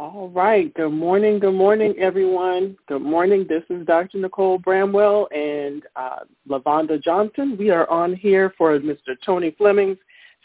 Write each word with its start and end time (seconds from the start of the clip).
All 0.00 0.30
right. 0.30 0.72
Good 0.72 0.94
morning. 0.94 1.38
Good 1.38 1.52
morning, 1.52 1.94
everyone. 1.98 2.74
Good 2.88 3.02
morning. 3.02 3.44
This 3.46 3.64
is 3.68 3.84
Dr. 3.84 4.16
Nicole 4.16 4.56
Bramwell 4.58 5.28
and 5.30 5.82
uh, 5.94 6.20
Lavonda 6.48 6.98
Johnson. 7.04 7.54
We 7.58 7.68
are 7.68 7.86
on 7.90 8.16
here 8.16 8.54
for 8.56 8.78
Mr. 8.78 9.14
Tony 9.22 9.54
Fleming's 9.58 9.98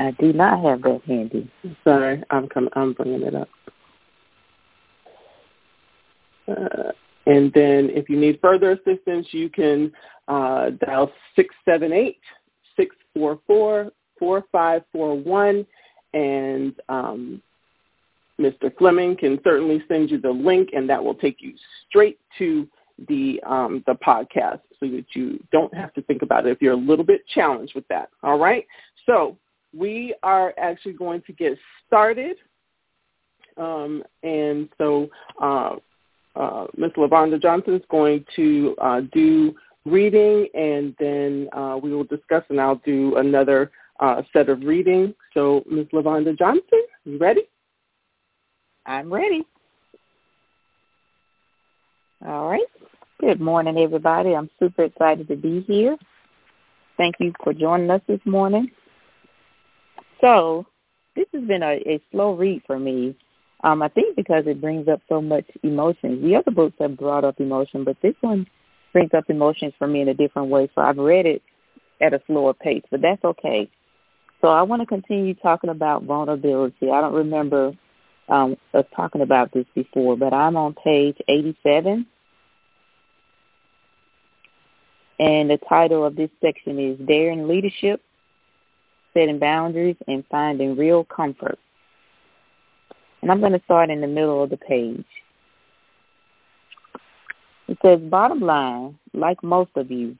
I 0.00 0.10
do 0.12 0.32
not 0.32 0.64
have 0.64 0.80
that 0.82 1.02
handy. 1.06 1.50
Sorry, 1.84 2.22
I'm 2.30 2.48
coming. 2.48 2.70
I'm 2.72 2.94
bringing 2.94 3.22
it 3.22 3.34
up. 3.34 3.48
Uh, 6.48 6.92
and 7.26 7.52
then 7.52 7.90
if 7.90 8.08
you 8.08 8.18
need 8.18 8.38
further 8.40 8.70
assistance, 8.72 9.26
you 9.30 9.50
can 9.50 9.92
uh, 10.26 10.70
dial 10.84 11.12
678-644-4541 13.18 15.66
and 16.14 16.74
um, 16.88 17.42
Mr. 18.40 18.74
Fleming 18.78 19.16
can 19.16 19.38
certainly 19.44 19.84
send 19.86 20.10
you 20.10 20.18
the 20.18 20.30
link 20.30 20.70
and 20.72 20.88
that 20.88 21.04
will 21.04 21.14
take 21.14 21.36
you 21.40 21.52
straight 21.88 22.18
to 22.38 22.66
the 23.08 23.40
um, 23.46 23.82
the 23.86 23.94
podcast 23.94 24.60
so 24.78 24.86
that 24.88 25.06
you 25.14 25.42
don't 25.52 25.74
have 25.74 25.92
to 25.94 26.02
think 26.02 26.20
about 26.22 26.46
it 26.46 26.52
if 26.52 26.62
you're 26.62 26.72
a 26.72 26.76
little 26.76 27.04
bit 27.04 27.26
challenged 27.28 27.74
with 27.74 27.86
that. 27.88 28.08
All 28.22 28.38
right. 28.38 28.66
So 29.06 29.36
we 29.76 30.14
are 30.22 30.54
actually 30.58 30.94
going 30.94 31.22
to 31.26 31.32
get 31.32 31.58
started, 31.86 32.36
um, 33.56 34.02
and 34.22 34.68
so 34.78 35.08
uh, 35.40 35.76
uh, 36.36 36.66
Ms. 36.76 36.92
Lavonda 36.96 37.40
Johnson 37.40 37.74
is 37.74 37.82
going 37.90 38.24
to 38.36 38.74
uh, 38.80 39.00
do 39.12 39.54
reading, 39.84 40.48
and 40.54 40.94
then 40.98 41.48
uh, 41.52 41.78
we 41.82 41.92
will 41.92 42.04
discuss, 42.04 42.44
and 42.48 42.60
I'll 42.60 42.80
do 42.84 43.16
another 43.16 43.70
uh, 44.00 44.22
set 44.32 44.48
of 44.48 44.62
reading. 44.62 45.14
So, 45.34 45.64
Ms. 45.70 45.86
Lavonda 45.92 46.36
Johnson, 46.38 46.82
you 47.04 47.18
ready? 47.18 47.42
I'm 48.86 49.12
ready. 49.12 49.44
All 52.26 52.48
right. 52.50 52.66
Good 53.20 53.40
morning, 53.40 53.78
everybody. 53.78 54.34
I'm 54.34 54.50
super 54.58 54.84
excited 54.84 55.28
to 55.28 55.36
be 55.36 55.60
here. 55.62 55.96
Thank 56.96 57.16
you 57.18 57.32
for 57.42 57.52
joining 57.52 57.90
us 57.90 58.00
this 58.06 58.20
morning. 58.24 58.70
So, 60.20 60.66
this 61.16 61.26
has 61.34 61.44
been 61.44 61.62
a, 61.62 61.74
a 61.86 62.00
slow 62.10 62.34
read 62.34 62.62
for 62.66 62.78
me. 62.78 63.16
Um, 63.62 63.82
I 63.82 63.88
think 63.88 64.16
because 64.16 64.44
it 64.46 64.60
brings 64.60 64.88
up 64.88 65.00
so 65.08 65.20
much 65.20 65.44
emotion. 65.62 66.22
The 66.22 66.36
other 66.36 66.50
books 66.50 66.76
have 66.80 66.96
brought 66.96 67.24
up 67.24 67.40
emotion, 67.40 67.84
but 67.84 67.96
this 68.02 68.14
one 68.20 68.46
brings 68.92 69.12
up 69.14 69.24
emotions 69.28 69.74
for 69.78 69.86
me 69.86 70.00
in 70.00 70.08
a 70.08 70.14
different 70.14 70.48
way. 70.48 70.70
So 70.74 70.80
I've 70.80 70.96
read 70.96 71.26
it 71.26 71.42
at 72.00 72.14
a 72.14 72.22
slower 72.26 72.54
pace, 72.54 72.82
but 72.90 73.02
that's 73.02 73.22
okay. 73.22 73.68
So 74.40 74.48
I 74.48 74.62
want 74.62 74.80
to 74.80 74.86
continue 74.86 75.34
talking 75.34 75.70
about 75.70 76.04
vulnerability. 76.04 76.90
I 76.90 77.02
don't 77.02 77.12
remember 77.12 77.72
um, 78.28 78.56
us 78.72 78.86
talking 78.96 79.20
about 79.20 79.52
this 79.52 79.66
before, 79.74 80.16
but 80.16 80.32
I'm 80.32 80.56
on 80.56 80.74
page 80.74 81.16
87 81.28 82.06
And 85.20 85.50
the 85.50 85.58
title 85.68 86.02
of 86.02 86.16
this 86.16 86.30
section 86.40 86.78
is 86.78 86.98
Daring 87.06 87.46
Leadership, 87.46 88.00
Setting 89.14 89.38
Boundaries, 89.38 89.96
and 90.06 90.24
Finding 90.30 90.76
Real 90.76 91.04
Comfort. 91.04 91.58
And 93.22 93.30
I'm 93.30 93.40
going 93.40 93.52
to 93.52 93.62
start 93.64 93.90
in 93.90 94.00
the 94.00 94.06
middle 94.06 94.42
of 94.42 94.50
the 94.50 94.56
page. 94.56 95.04
It 97.68 97.78
says, 97.82 98.00
bottom 98.00 98.40
line, 98.40 98.98
like 99.12 99.42
most 99.42 99.70
of 99.76 99.90
you, 99.90 100.16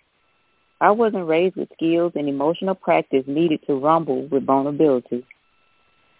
I 0.81 0.93
wasn't 0.93 1.27
raised 1.27 1.56
with 1.56 1.69
skills 1.75 2.12
and 2.15 2.28
emotional 2.28 2.75
practice 2.75 3.25
needed 3.27 3.61
to 3.67 3.75
rumble 3.75 4.27
with 4.27 4.47
vulnerability. 4.47 5.27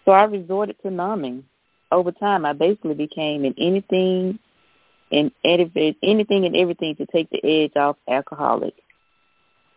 So 0.05 0.11
I 0.11 0.23
resorted 0.23 0.75
to 0.81 0.91
numbing. 0.91 1.45
Over 1.91 2.11
time, 2.11 2.45
I 2.45 2.53
basically 2.53 2.95
became 2.95 3.45
an 3.45 3.55
anything 3.57 4.39
and 5.11 5.31
anything 5.43 6.45
and 6.45 6.55
everything 6.55 6.95
to 6.95 7.05
take 7.05 7.29
the 7.29 7.43
edge 7.43 7.75
off 7.75 7.97
alcoholic. 8.07 8.75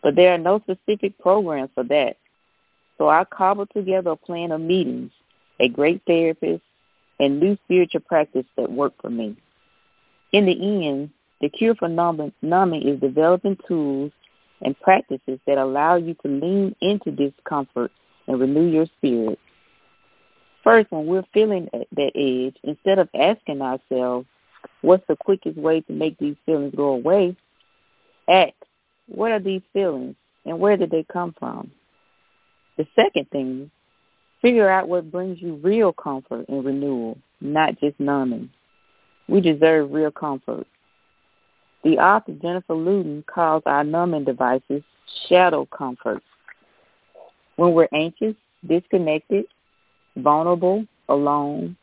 But 0.02 0.16
there 0.16 0.32
are 0.32 0.38
no 0.38 0.60
specific 0.60 1.18
programs 1.18 1.70
for 1.74 1.84
that. 1.84 2.16
So 2.98 3.08
I 3.08 3.24
cobbled 3.24 3.70
together 3.74 4.10
a 4.10 4.16
plan 4.16 4.52
of 4.52 4.60
meetings, 4.60 5.10
a 5.60 5.68
great 5.68 6.02
therapist, 6.06 6.62
and 7.18 7.40
new 7.40 7.56
spiritual 7.64 8.00
practice 8.00 8.46
that 8.56 8.70
worked 8.70 9.00
for 9.00 9.10
me. 9.10 9.36
In 10.32 10.46
the 10.46 10.86
end, 10.88 11.10
the 11.40 11.48
cure 11.48 11.74
for 11.74 11.88
numbing, 11.88 12.32
is 12.42 13.00
developing 13.00 13.58
tools 13.68 14.12
and 14.62 14.78
practices 14.80 15.38
that 15.46 15.58
allow 15.58 15.96
you 15.96 16.14
to 16.22 16.28
lean 16.28 16.74
into 16.80 17.10
discomfort 17.10 17.90
and 18.26 18.40
renew 18.40 18.66
your 18.66 18.86
spirit. 18.98 19.38
First, 20.62 20.90
when 20.90 21.06
we're 21.06 21.24
feeling 21.34 21.68
that 21.72 22.12
edge, 22.14 22.56
instead 22.62 22.98
of 22.98 23.08
asking 23.14 23.60
ourselves, 23.60 24.26
What's 24.80 25.06
the 25.08 25.16
quickest 25.16 25.56
way 25.56 25.80
to 25.82 25.92
make 25.92 26.18
these 26.18 26.36
feelings 26.44 26.74
go 26.74 26.88
away? 26.90 27.36
Ask, 28.28 28.52
what 29.06 29.32
are 29.32 29.40
these 29.40 29.62
feelings 29.72 30.16
and 30.44 30.58
where 30.58 30.76
did 30.76 30.90
they 30.90 31.04
come 31.04 31.34
from? 31.38 31.70
The 32.76 32.86
second 32.96 33.30
thing, 33.30 33.70
figure 34.42 34.68
out 34.68 34.88
what 34.88 35.10
brings 35.10 35.40
you 35.40 35.54
real 35.56 35.92
comfort 35.92 36.48
and 36.48 36.64
renewal, 36.64 37.18
not 37.40 37.78
just 37.80 37.98
numbing. 38.00 38.50
We 39.28 39.40
deserve 39.40 39.92
real 39.92 40.10
comfort. 40.10 40.66
The 41.82 41.98
author 41.98 42.32
Jennifer 42.32 42.74
Louden 42.74 43.24
calls 43.26 43.62
our 43.66 43.84
numbing 43.84 44.24
devices 44.24 44.82
shadow 45.28 45.66
comforts. 45.66 46.24
When 47.56 47.72
we're 47.72 47.88
anxious, 47.92 48.34
disconnected, 48.66 49.46
vulnerable, 50.16 50.86
alone, 51.08 51.76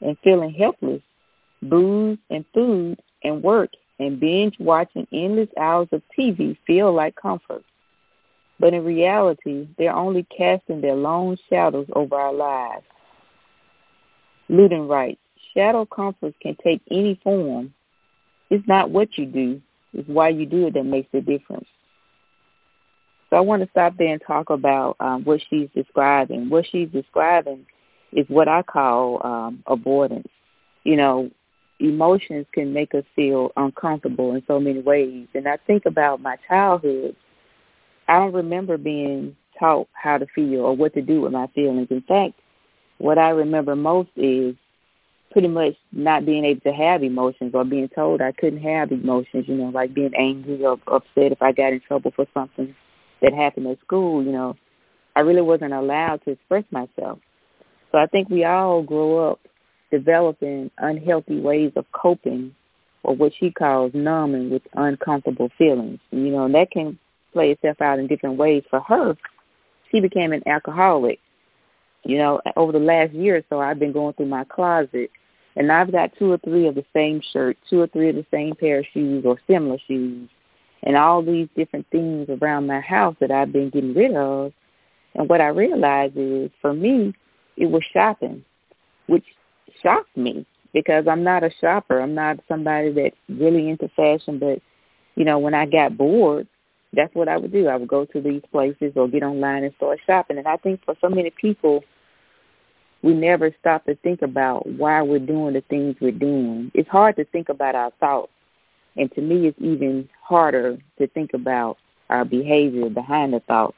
and 0.00 0.18
feeling 0.22 0.52
helpless, 0.52 1.00
booze 1.62 2.18
and 2.30 2.44
food 2.52 3.00
and 3.22 3.42
work 3.42 3.70
and 3.98 4.20
binge 4.20 4.58
watching 4.58 5.06
endless 5.12 5.48
hours 5.58 5.88
of 5.92 6.02
TV 6.18 6.56
feel 6.66 6.92
like 6.92 7.14
comfort. 7.16 7.64
But 8.64 8.72
in 8.72 8.82
reality, 8.82 9.68
they're 9.76 9.94
only 9.94 10.26
casting 10.34 10.80
their 10.80 10.94
long 10.94 11.36
shadows 11.50 11.86
over 11.92 12.16
our 12.16 12.32
lives. 12.32 12.86
Louden 14.48 14.88
writes, 14.88 15.20
shadow 15.52 15.84
comforts 15.84 16.34
can 16.40 16.56
take 16.64 16.80
any 16.90 17.20
form. 17.22 17.74
It's 18.48 18.66
not 18.66 18.88
what 18.90 19.18
you 19.18 19.26
do, 19.26 19.60
it's 19.92 20.08
why 20.08 20.30
you 20.30 20.46
do 20.46 20.66
it 20.66 20.72
that 20.72 20.84
makes 20.84 21.12
the 21.12 21.20
difference. 21.20 21.66
So 23.28 23.36
I 23.36 23.40
want 23.40 23.62
to 23.62 23.68
stop 23.68 23.98
there 23.98 24.10
and 24.14 24.22
talk 24.26 24.48
about 24.48 24.96
um, 24.98 25.24
what 25.24 25.42
she's 25.50 25.68
describing. 25.74 26.48
What 26.48 26.64
she's 26.72 26.88
describing 26.88 27.66
is 28.12 28.24
what 28.30 28.48
I 28.48 28.62
call 28.62 29.20
um, 29.26 29.62
avoidance. 29.66 30.28
You 30.84 30.96
know, 30.96 31.30
emotions 31.80 32.46
can 32.54 32.72
make 32.72 32.94
us 32.94 33.04
feel 33.14 33.52
uncomfortable 33.58 34.34
in 34.34 34.42
so 34.46 34.58
many 34.58 34.80
ways. 34.80 35.26
And 35.34 35.46
I 35.46 35.58
think 35.66 35.84
about 35.84 36.22
my 36.22 36.36
childhood. 36.48 37.14
I 38.08 38.18
don't 38.18 38.34
remember 38.34 38.76
being 38.76 39.36
taught 39.58 39.88
how 39.92 40.18
to 40.18 40.26
feel 40.34 40.60
or 40.60 40.76
what 40.76 40.94
to 40.94 41.02
do 41.02 41.22
with 41.22 41.32
my 41.32 41.46
feelings. 41.48 41.88
In 41.90 42.02
fact, 42.02 42.34
what 42.98 43.18
I 43.18 43.30
remember 43.30 43.76
most 43.76 44.10
is 44.16 44.54
pretty 45.30 45.48
much 45.48 45.74
not 45.92 46.24
being 46.26 46.44
able 46.44 46.60
to 46.60 46.72
have 46.72 47.02
emotions 47.02 47.52
or 47.54 47.64
being 47.64 47.88
told 47.88 48.20
I 48.20 48.32
couldn't 48.32 48.62
have 48.62 48.92
emotions, 48.92 49.46
you 49.48 49.56
know, 49.56 49.70
like 49.70 49.94
being 49.94 50.14
angry 50.16 50.64
or 50.64 50.78
upset 50.86 51.32
if 51.32 51.42
I 51.42 51.52
got 51.52 51.72
in 51.72 51.80
trouble 51.80 52.12
for 52.14 52.26
something 52.34 52.74
that 53.22 53.34
happened 53.34 53.66
at 53.66 53.80
school, 53.80 54.22
you 54.24 54.32
know. 54.32 54.56
I 55.16 55.20
really 55.20 55.42
wasn't 55.42 55.72
allowed 55.72 56.22
to 56.24 56.32
express 56.32 56.64
myself. 56.70 57.18
So 57.92 57.98
I 57.98 58.06
think 58.06 58.28
we 58.28 58.44
all 58.44 58.82
grow 58.82 59.30
up 59.30 59.40
developing 59.90 60.70
unhealthy 60.78 61.40
ways 61.40 61.72
of 61.76 61.86
coping 61.92 62.54
or 63.04 63.14
what 63.14 63.32
she 63.38 63.50
calls 63.50 63.92
numbing 63.94 64.50
with 64.50 64.62
uncomfortable 64.74 65.50
feelings. 65.56 66.00
You 66.10 66.30
know, 66.30 66.44
and 66.46 66.54
that 66.54 66.70
can 66.70 66.98
play 67.34 67.50
itself 67.50 67.80
out 67.82 67.98
in 67.98 68.06
different 68.06 68.38
ways. 68.38 68.62
For 68.70 68.80
her, 68.80 69.14
she 69.90 70.00
became 70.00 70.32
an 70.32 70.46
alcoholic. 70.48 71.20
You 72.04 72.18
know, 72.18 72.40
over 72.56 72.72
the 72.72 72.78
last 72.78 73.12
year 73.12 73.36
or 73.36 73.42
so, 73.50 73.60
I've 73.60 73.78
been 73.78 73.92
going 73.92 74.14
through 74.14 74.26
my 74.26 74.44
closet, 74.44 75.10
and 75.56 75.70
I've 75.70 75.92
got 75.92 76.16
two 76.18 76.32
or 76.32 76.38
three 76.38 76.66
of 76.66 76.74
the 76.74 76.84
same 76.94 77.20
shirt, 77.32 77.58
two 77.68 77.80
or 77.80 77.86
three 77.88 78.08
of 78.10 78.16
the 78.16 78.26
same 78.30 78.54
pair 78.54 78.78
of 78.78 78.86
shoes 78.92 79.24
or 79.26 79.38
similar 79.46 79.78
shoes, 79.86 80.28
and 80.82 80.96
all 80.96 81.22
these 81.22 81.48
different 81.56 81.86
things 81.90 82.28
around 82.28 82.66
my 82.66 82.80
house 82.80 83.16
that 83.20 83.30
I've 83.30 83.52
been 83.52 83.70
getting 83.70 83.94
rid 83.94 84.14
of. 84.14 84.52
And 85.14 85.28
what 85.28 85.40
I 85.40 85.48
realized 85.48 86.14
is, 86.16 86.50
for 86.60 86.74
me, 86.74 87.14
it 87.56 87.70
was 87.70 87.82
shopping, 87.92 88.44
which 89.06 89.24
shocked 89.82 90.16
me 90.16 90.46
because 90.72 91.06
I'm 91.08 91.22
not 91.22 91.44
a 91.44 91.50
shopper. 91.60 92.00
I'm 92.00 92.14
not 92.14 92.40
somebody 92.48 92.92
that's 92.92 93.16
really 93.28 93.70
into 93.70 93.88
fashion, 93.96 94.38
but 94.38 94.60
you 95.14 95.24
know, 95.24 95.38
when 95.38 95.54
I 95.54 95.66
got 95.66 95.96
bored, 95.96 96.48
that's 96.94 97.14
what 97.14 97.28
I 97.28 97.36
would 97.36 97.52
do. 97.52 97.68
I 97.68 97.76
would 97.76 97.88
go 97.88 98.04
to 98.06 98.20
these 98.20 98.42
places 98.50 98.92
or 98.96 99.08
get 99.08 99.22
online 99.22 99.64
and 99.64 99.74
start 99.76 100.00
shopping. 100.06 100.38
And 100.38 100.48
I 100.48 100.56
think 100.56 100.84
for 100.84 100.94
so 101.00 101.08
many 101.08 101.30
people, 101.30 101.84
we 103.02 103.12
never 103.12 103.54
stop 103.60 103.84
to 103.84 103.94
think 103.96 104.22
about 104.22 104.66
why 104.66 105.02
we're 105.02 105.18
doing 105.18 105.54
the 105.54 105.60
things 105.62 105.96
we're 106.00 106.10
doing. 106.10 106.70
It's 106.74 106.88
hard 106.88 107.16
to 107.16 107.24
think 107.26 107.48
about 107.50 107.74
our 107.74 107.90
thoughts. 108.00 108.32
And 108.96 109.12
to 109.14 109.20
me, 109.20 109.46
it's 109.48 109.60
even 109.60 110.08
harder 110.22 110.78
to 110.98 111.06
think 111.08 111.34
about 111.34 111.76
our 112.08 112.24
behavior 112.24 112.88
behind 112.88 113.34
the 113.34 113.40
thoughts. 113.40 113.76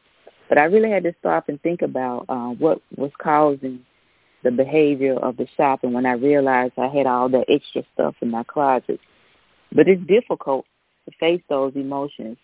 But 0.48 0.58
I 0.58 0.64
really 0.64 0.90
had 0.90 1.02
to 1.04 1.14
stop 1.18 1.48
and 1.48 1.60
think 1.62 1.82
about 1.82 2.26
uh, 2.28 2.50
what 2.50 2.80
was 2.96 3.10
causing 3.18 3.80
the 4.44 4.50
behavior 4.52 5.14
of 5.14 5.36
the 5.36 5.48
shopping 5.56 5.92
when 5.92 6.06
I 6.06 6.12
realized 6.12 6.74
I 6.78 6.86
had 6.86 7.06
all 7.06 7.28
that 7.30 7.46
extra 7.48 7.82
stuff 7.94 8.14
in 8.20 8.30
my 8.30 8.44
closet. 8.44 9.00
But 9.72 9.88
it's 9.88 10.06
difficult 10.06 10.66
to 11.08 11.16
face 11.18 11.42
those 11.48 11.72
emotions. 11.74 12.36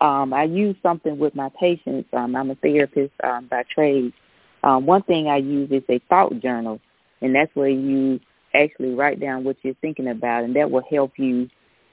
Um, 0.00 0.32
I 0.32 0.44
use 0.44 0.76
something 0.82 1.18
with 1.18 1.34
my 1.34 1.50
patients. 1.60 2.08
Um, 2.12 2.36
I'm 2.36 2.50
a 2.50 2.54
therapist 2.56 3.12
um, 3.22 3.46
by 3.46 3.64
trade. 3.64 4.12
Um, 4.62 4.86
one 4.86 5.02
thing 5.02 5.28
I 5.28 5.36
use 5.36 5.70
is 5.70 5.82
a 5.88 6.00
thought 6.08 6.40
journal, 6.40 6.80
and 7.20 7.34
that's 7.34 7.54
where 7.54 7.68
you 7.68 8.20
actually 8.54 8.94
write 8.94 9.20
down 9.20 9.44
what 9.44 9.56
you're 9.62 9.74
thinking 9.80 10.08
about, 10.08 10.44
and 10.44 10.56
that 10.56 10.70
will 10.70 10.84
help 10.90 11.12
you 11.18 11.48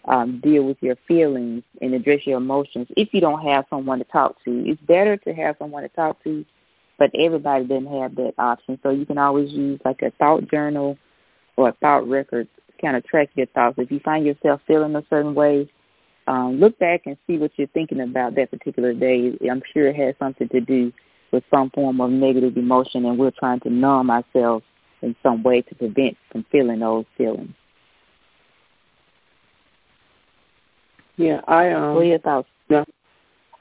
um, 0.06 0.39
deal 0.42 0.63
with 0.63 0.77
your 0.81 0.95
feelings 1.07 1.63
and 1.81 1.94
address 1.94 2.21
your 2.25 2.38
emotions 2.38 2.88
if 2.98 3.13
you 3.13 3.21
don't 3.21 3.42
have 3.42 3.65
someone 3.69 4.00
to 4.00 4.06
talk 4.06 4.36
to. 4.45 4.63
It's 4.65 4.81
better 4.81 5.18
to 5.18 5.33
have 5.33 5.56
someone 5.59 5.83
to 5.83 5.89
talk 5.89 6.24
to 6.24 6.45
but 7.01 7.09
everybody 7.18 7.65
doesn't 7.65 7.88
have 7.88 8.13
that 8.13 8.36
option. 8.38 8.77
So 8.83 8.92
you 8.92 9.07
can 9.07 9.18
always 9.18 9.51
use 9.51 9.80
like 9.83 10.03
a 10.03 10.12
thought 10.19 10.48
journal 10.51 11.00
or 11.57 11.69
a 11.69 11.74
thought 11.81 12.07
record 12.07 12.48
to 12.68 12.74
kind 12.80 12.95
of 12.95 13.03
track 13.06 13.30
your 13.33 13.48
thoughts. 13.48 13.80
If 13.80 13.89
you 13.92 14.00
find 14.01 14.24
yourself 14.24 14.62
feeling 14.68 14.95
a 14.95 15.03
certain 15.09 15.33
way, 15.33 15.68
um, 16.31 16.60
look 16.62 16.80
back 16.80 17.01
and 17.06 17.18
see 17.28 17.38
what 17.38 17.51
you're 17.57 17.68
thinking 17.68 18.00
about 18.00 18.36
that 18.36 18.51
particular 18.51 18.94
day. 18.94 19.38
I'm 19.50 19.62
sure 19.74 19.89
it 19.89 19.98
has 19.98 20.16
something 20.18 20.48
to 20.50 20.62
do 20.62 20.94
with 21.33 21.44
some 21.54 21.69
form 21.72 22.00
of 22.00 22.10
negative 22.10 22.56
emotion, 22.56 23.06
and 23.06 23.18
we're 23.18 23.31
trying 23.38 23.60
to 23.62 23.69
numb 23.69 24.10
ourselves 24.10 24.63
in 25.01 25.13
some 25.22 25.44
way 25.44 25.62
to 25.62 25.75
prevent 25.75 26.16
from 26.31 26.45
feeling 26.50 26.80
those 26.80 27.06
feelings. 27.18 27.54
Yeah, 31.18 31.42
I 31.48 31.72
um. 31.72 31.95
What 31.95 32.04
are 32.04 32.06
your 32.06 32.19
thoughts? 32.19 32.48
Yeah, 32.69 32.86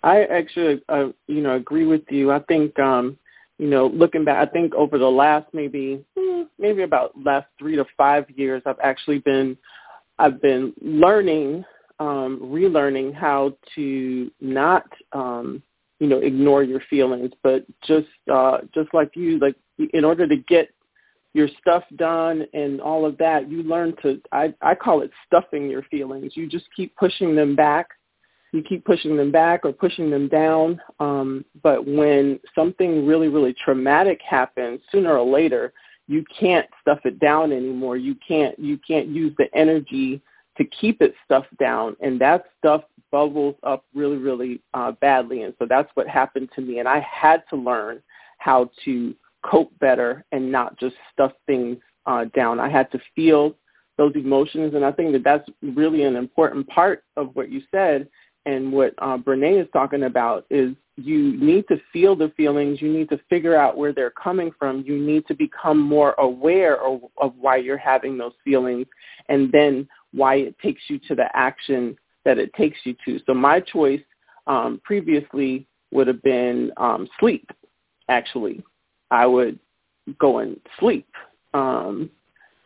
I 0.04 0.24
actually, 0.24 0.80
uh, 0.88 1.08
you 1.26 1.42
know, 1.42 1.56
agree 1.56 1.86
with 1.86 2.02
you. 2.08 2.30
I 2.30 2.38
think 2.38 2.78
um, 2.78 3.18
you 3.58 3.66
know, 3.66 3.88
looking 3.88 4.24
back, 4.24 4.48
I 4.48 4.50
think 4.50 4.74
over 4.74 4.96
the 4.96 5.10
last 5.10 5.46
maybe 5.52 6.04
hmm, 6.16 6.42
maybe 6.58 6.82
about 6.82 7.12
last 7.20 7.48
three 7.58 7.74
to 7.74 7.84
five 7.96 8.30
years, 8.30 8.62
I've 8.64 8.78
actually 8.80 9.18
been 9.18 9.58
I've 10.20 10.40
been 10.40 10.72
learning, 10.80 11.64
um, 12.00 12.40
relearning 12.42 13.14
how 13.14 13.56
to 13.76 14.30
not 14.40 14.86
um, 15.12 15.62
you 16.00 16.08
know 16.08 16.18
ignore 16.18 16.62
your 16.64 16.80
feelings, 16.90 17.30
but 17.42 17.64
just 17.86 18.08
uh, 18.32 18.58
just 18.74 18.92
like 18.92 19.12
you, 19.14 19.38
like 19.38 19.54
in 19.92 20.04
order 20.04 20.26
to 20.26 20.36
get 20.36 20.70
your 21.32 21.48
stuff 21.60 21.84
done 21.94 22.44
and 22.54 22.80
all 22.80 23.06
of 23.06 23.16
that, 23.18 23.48
you 23.48 23.62
learn 23.62 23.94
to 24.02 24.20
I, 24.32 24.52
I 24.60 24.74
call 24.74 25.02
it 25.02 25.12
stuffing 25.26 25.70
your 25.70 25.82
feelings. 25.84 26.32
You 26.34 26.48
just 26.48 26.66
keep 26.74 26.96
pushing 26.96 27.36
them 27.36 27.54
back 27.54 27.90
you 28.52 28.62
keep 28.62 28.84
pushing 28.84 29.16
them 29.16 29.30
back 29.30 29.64
or 29.64 29.72
pushing 29.72 30.10
them 30.10 30.28
down. 30.28 30.80
Um, 30.98 31.44
but 31.62 31.86
when 31.86 32.40
something 32.54 33.06
really, 33.06 33.28
really 33.28 33.54
traumatic 33.64 34.20
happens, 34.28 34.80
sooner 34.90 35.16
or 35.16 35.30
later, 35.30 35.72
you 36.08 36.24
can't 36.38 36.66
stuff 36.80 36.98
it 37.04 37.20
down 37.20 37.52
anymore. 37.52 37.96
You 37.96 38.16
can't 38.26 38.58
you 38.58 38.78
can't 38.78 39.06
use 39.08 39.32
the 39.38 39.46
energy 39.54 40.20
to 40.60 40.66
keep 40.66 41.00
it 41.00 41.14
stuffed 41.24 41.56
down, 41.56 41.96
and 42.00 42.20
that 42.20 42.44
stuff 42.58 42.82
bubbles 43.10 43.56
up 43.62 43.84
really, 43.94 44.18
really 44.18 44.60
uh, 44.74 44.92
badly. 44.92 45.42
And 45.42 45.54
so 45.58 45.64
that's 45.66 45.90
what 45.94 46.06
happened 46.06 46.50
to 46.54 46.60
me. 46.60 46.80
And 46.80 46.88
I 46.88 47.00
had 47.00 47.42
to 47.48 47.56
learn 47.56 48.02
how 48.38 48.70
to 48.84 49.14
cope 49.42 49.72
better 49.78 50.24
and 50.32 50.52
not 50.52 50.78
just 50.78 50.96
stuff 51.12 51.32
things 51.46 51.78
uh, 52.04 52.26
down. 52.36 52.60
I 52.60 52.68
had 52.68 52.92
to 52.92 53.00
feel 53.16 53.56
those 53.96 54.12
emotions, 54.14 54.74
and 54.74 54.84
I 54.84 54.92
think 54.92 55.12
that 55.12 55.24
that's 55.24 55.48
really 55.62 56.04
an 56.04 56.14
important 56.14 56.68
part 56.68 57.04
of 57.16 57.30
what 57.34 57.50
you 57.50 57.62
said 57.70 58.06
and 58.46 58.72
what 58.72 58.94
uh, 58.98 59.16
Brene 59.16 59.60
is 59.62 59.68
talking 59.72 60.04
about 60.04 60.46
is 60.50 60.74
you 60.96 61.38
need 61.38 61.66
to 61.68 61.80
feel 61.92 62.16
the 62.16 62.32
feelings. 62.36 62.80
You 62.80 62.92
need 62.92 63.08
to 63.10 63.20
figure 63.28 63.56
out 63.56 63.76
where 63.76 63.92
they're 63.92 64.10
coming 64.10 64.50
from. 64.58 64.82
You 64.86 64.98
need 64.98 65.26
to 65.28 65.34
become 65.34 65.78
more 65.78 66.14
aware 66.18 66.82
of, 66.82 67.02
of 67.20 67.34
why 67.38 67.56
you're 67.56 67.78
having 67.78 68.16
those 68.18 68.32
feelings 68.44 68.86
and 69.28 69.50
then 69.52 69.88
why 70.12 70.36
it 70.36 70.58
takes 70.58 70.82
you 70.88 70.98
to 71.08 71.14
the 71.14 71.34
action 71.34 71.96
that 72.24 72.38
it 72.38 72.52
takes 72.54 72.78
you 72.84 72.94
to. 73.04 73.20
So 73.26 73.34
my 73.34 73.60
choice 73.60 74.02
um, 74.46 74.80
previously 74.84 75.66
would 75.92 76.06
have 76.06 76.22
been 76.22 76.72
um, 76.76 77.08
sleep, 77.18 77.50
actually. 78.08 78.62
I 79.10 79.26
would 79.26 79.58
go 80.18 80.38
and 80.38 80.60
sleep. 80.78 81.08
Um, 81.54 82.10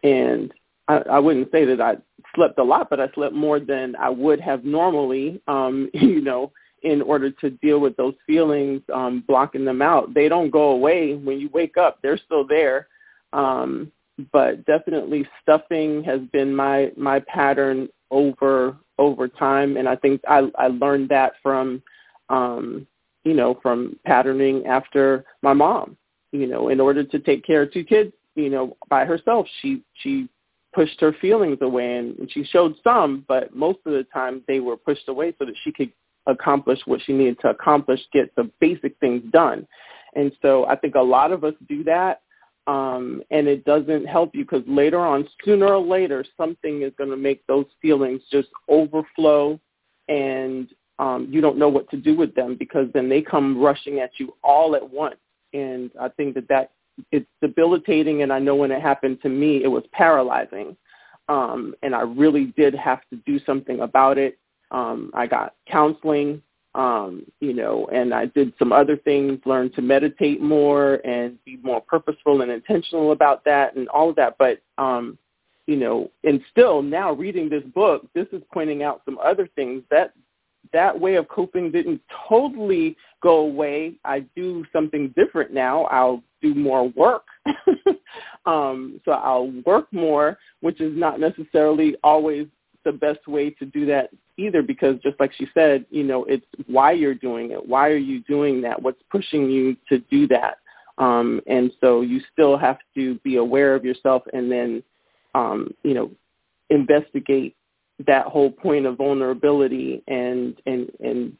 and 0.03 0.53
I, 0.89 0.97
I 1.11 1.19
wouldn't 1.19 1.51
say 1.51 1.65
that 1.65 1.81
I 1.81 1.97
slept 2.35 2.59
a 2.59 2.65
lot, 2.65 2.91
but 2.91 3.01
I 3.01 3.09
slept 3.15 3.35
more 3.35 3.61
than 3.61 3.97
I 3.97 4.11
would 4.11 4.41
have 4.41 4.65
normally, 4.65 5.41
um, 5.49 5.91
you 5.95 6.21
know, 6.21 6.53
in 6.83 7.01
order 7.01 7.31
to 7.31 7.51
deal 7.51 7.81
with 7.81 7.97
those 7.97 8.15
feelings, 8.27 8.83
um, 8.93 9.25
blocking 9.27 9.65
them 9.65 9.81
out. 9.81 10.13
They 10.13 10.29
don't 10.29 10.51
go 10.51 10.71
away 10.71 11.15
when 11.15 11.41
you 11.41 11.49
wake 11.49 11.79
up. 11.79 11.99
They're 12.03 12.19
still 12.19 12.47
there. 12.47 12.89
Um, 13.33 13.91
but 14.33 14.65
definitely 14.65 15.27
stuffing 15.43 16.03
has 16.05 16.21
been 16.33 16.55
my, 16.55 16.93
my 16.97 17.21
pattern 17.21 17.89
over, 18.11 18.77
over 18.99 19.29
time. 19.29 19.77
And 19.77 19.89
I 19.89 19.97
think 19.97 20.21
I, 20.29 20.51
I 20.59 20.69
learned 20.69 21.09
that 21.09 21.33
from, 21.43 21.83
um, 22.29 22.87
you 23.25 23.35
know, 23.35 23.59
from 23.63 23.99
patterning 24.05 24.67
after 24.67 25.25
my 25.43 25.53
mom, 25.53 25.97
you 26.33 26.47
know, 26.47 26.69
in 26.69 26.81
order 26.81 27.03
to 27.03 27.19
take 27.19 27.45
care 27.45 27.63
of 27.63 27.73
two 27.73 27.85
kids, 27.85 28.13
you 28.35 28.51
know, 28.51 28.77
by 28.89 29.05
herself, 29.05 29.47
she, 29.61 29.83
she 29.95 30.29
pushed 30.75 31.01
her 31.01 31.15
feelings 31.21 31.59
away 31.61 31.97
and 31.97 32.19
and 32.19 32.31
she 32.31 32.45
showed 32.45 32.75
some, 32.83 33.25
but 33.29 33.55
most 33.55 33.79
of 33.87 33.93
the 33.93 34.05
time 34.13 34.43
they 34.47 34.61
were 34.61 34.77
pushed 34.77 35.09
away 35.09 35.33
so 35.39 35.45
that 35.45 35.55
she 35.63 35.73
could 35.73 35.93
accomplish 36.27 36.81
what 36.87 37.01
she 37.03 37.13
needed 37.13 37.39
to 37.41 37.49
accomplish, 37.49 38.01
get 38.13 38.35
the 38.35 38.51
basic 38.61 38.99
things 38.99 39.23
done. 39.31 39.67
And 40.15 40.33
so 40.43 40.67
I 40.67 40.77
think 40.77 40.95
a 40.95 41.01
lot 41.01 41.33
of 41.33 41.45
us 41.45 41.55
do 41.69 41.85
that 41.85 42.23
um, 42.67 43.23
and 43.31 43.47
it 43.47 43.65
doesn't 43.65 44.07
help 44.07 44.35
you 44.35 44.45
because 44.45 44.63
later 44.67 45.01
on, 45.01 45.29
sooner 45.45 45.67
or 45.67 45.85
later, 45.85 46.25
something 46.37 46.83
is 46.83 46.93
going 46.97 47.11
to 47.11 47.17
make 47.17 47.47
those 47.47 47.67
feelings 47.83 48.23
just 48.31 48.49
overflow 48.69 49.61
and 50.09 50.69
um, 50.99 51.27
you 51.31 51.41
don't 51.41 51.59
know 51.59 51.69
what 51.69 51.91
to 51.91 51.97
do 51.97 52.17
with 52.17 52.35
them 52.35 52.57
because 52.57 52.87
then 52.95 53.09
they 53.09 53.21
come 53.21 53.61
rushing 53.61 54.01
at 54.01 54.13
you 54.19 54.35
all 54.43 54.77
at 54.77 54.91
once. 54.91 55.17
And 55.53 55.91
I 56.01 56.09
think 56.09 56.35
that 56.35 56.49
that 56.49 56.71
it's 57.11 57.27
debilitating, 57.41 58.23
and 58.23 58.33
I 58.33 58.39
know 58.39 58.55
when 58.55 58.71
it 58.71 58.81
happened 58.81 59.21
to 59.23 59.29
me, 59.29 59.65
it 59.65 59.69
was 59.69 59.83
paralyzing, 59.93 60.77
um, 61.29 61.75
and 61.83 61.95
I 61.95 62.03
really 62.03 62.47
did 62.57 62.75
have 62.75 63.01
to 63.11 63.17
do 63.27 63.41
something 63.45 63.81
about 63.81 64.19
it. 64.19 64.39
Um, 64.71 65.11
I 65.15 65.27
got 65.27 65.55
counseling, 65.67 66.43
um, 66.75 67.25
you 67.41 67.53
know, 67.53 67.87
and 67.93 68.13
I 68.13 68.27
did 68.27 68.53
some 68.59 68.73
other 68.73 68.97
things, 68.97 69.41
learned 69.45 69.75
to 69.75 69.83
meditate 69.83 70.41
more 70.41 70.95
and 71.07 71.43
be 71.45 71.59
more 71.63 71.81
purposeful 71.81 72.43
and 72.43 72.51
intentional 72.51 73.13
about 73.13 73.45
that 73.45 73.77
and 73.77 73.89
all 73.89 74.11
of 74.11 74.17
that. 74.17 74.37
But, 74.39 74.61
um, 74.77 75.19
you 75.67 75.77
know, 75.77 76.11
and 76.25 76.41
still 76.51 76.83
now 76.83 77.13
reading 77.13 77.49
this 77.49 77.63
book, 77.75 78.07
this 78.15 78.27
is 78.33 78.43
pointing 78.53 78.83
out 78.83 79.03
some 79.05 79.19
other 79.19 79.49
things 79.55 79.83
that 79.91 80.13
that 80.73 80.99
way 80.99 81.15
of 81.15 81.29
coping 81.29 81.71
didn't 81.71 82.01
totally 82.29 82.97
go 83.23 83.39
away. 83.39 83.95
I 84.05 84.21
do 84.35 84.65
something 84.73 85.13
different 85.17 85.53
now. 85.53 85.85
I'll 85.85 86.23
do 86.43 86.55
more 86.55 86.89
work. 86.91 87.25
um, 88.47 89.01
so 89.05 89.13
I'll 89.13 89.53
work 89.65 89.93
more, 89.93 90.39
which 90.61 90.81
is 90.81 90.97
not 90.97 91.21
necessarily 91.21 91.97
always 92.03 92.47
the 92.85 92.93
best 92.93 93.27
way 93.27 93.51
to 93.51 93.65
do 93.65 93.87
that 93.87 94.11
either 94.37 94.63
because 94.63 94.97
just 95.03 95.19
like 95.21 95.33
she 95.33 95.47
said, 95.55 95.85
you 95.91 96.03
know, 96.03 96.25
it's 96.25 96.47
why 96.67 96.93
you're 96.93 97.15
doing 97.15 97.53
it. 97.53 97.69
Why 97.69 97.89
are 97.89 97.97
you 97.97 98.21
doing 98.21 98.61
that? 98.63 98.81
What's 98.81 99.03
pushing 99.11 99.51
you 99.51 99.77
to 99.89 99.99
do 100.11 100.27
that? 100.29 100.59
Um, 100.99 101.41
and 101.47 101.73
so 101.81 102.03
you 102.03 102.21
still 102.33 102.57
have 102.57 102.79
to 102.95 103.17
be 103.21 103.37
aware 103.37 103.75
of 103.75 103.85
yourself 103.85 104.23
and 104.33 104.51
then, 104.51 104.83
um, 105.35 105.75
you 105.83 105.95
know, 105.95 106.11
investigate 106.71 107.57
that 108.07 108.27
whole 108.27 108.51
point 108.51 108.87
of 108.87 108.97
vulnerability 108.97 110.03
and, 110.09 110.61
and, 110.67 110.91
and 111.01 111.37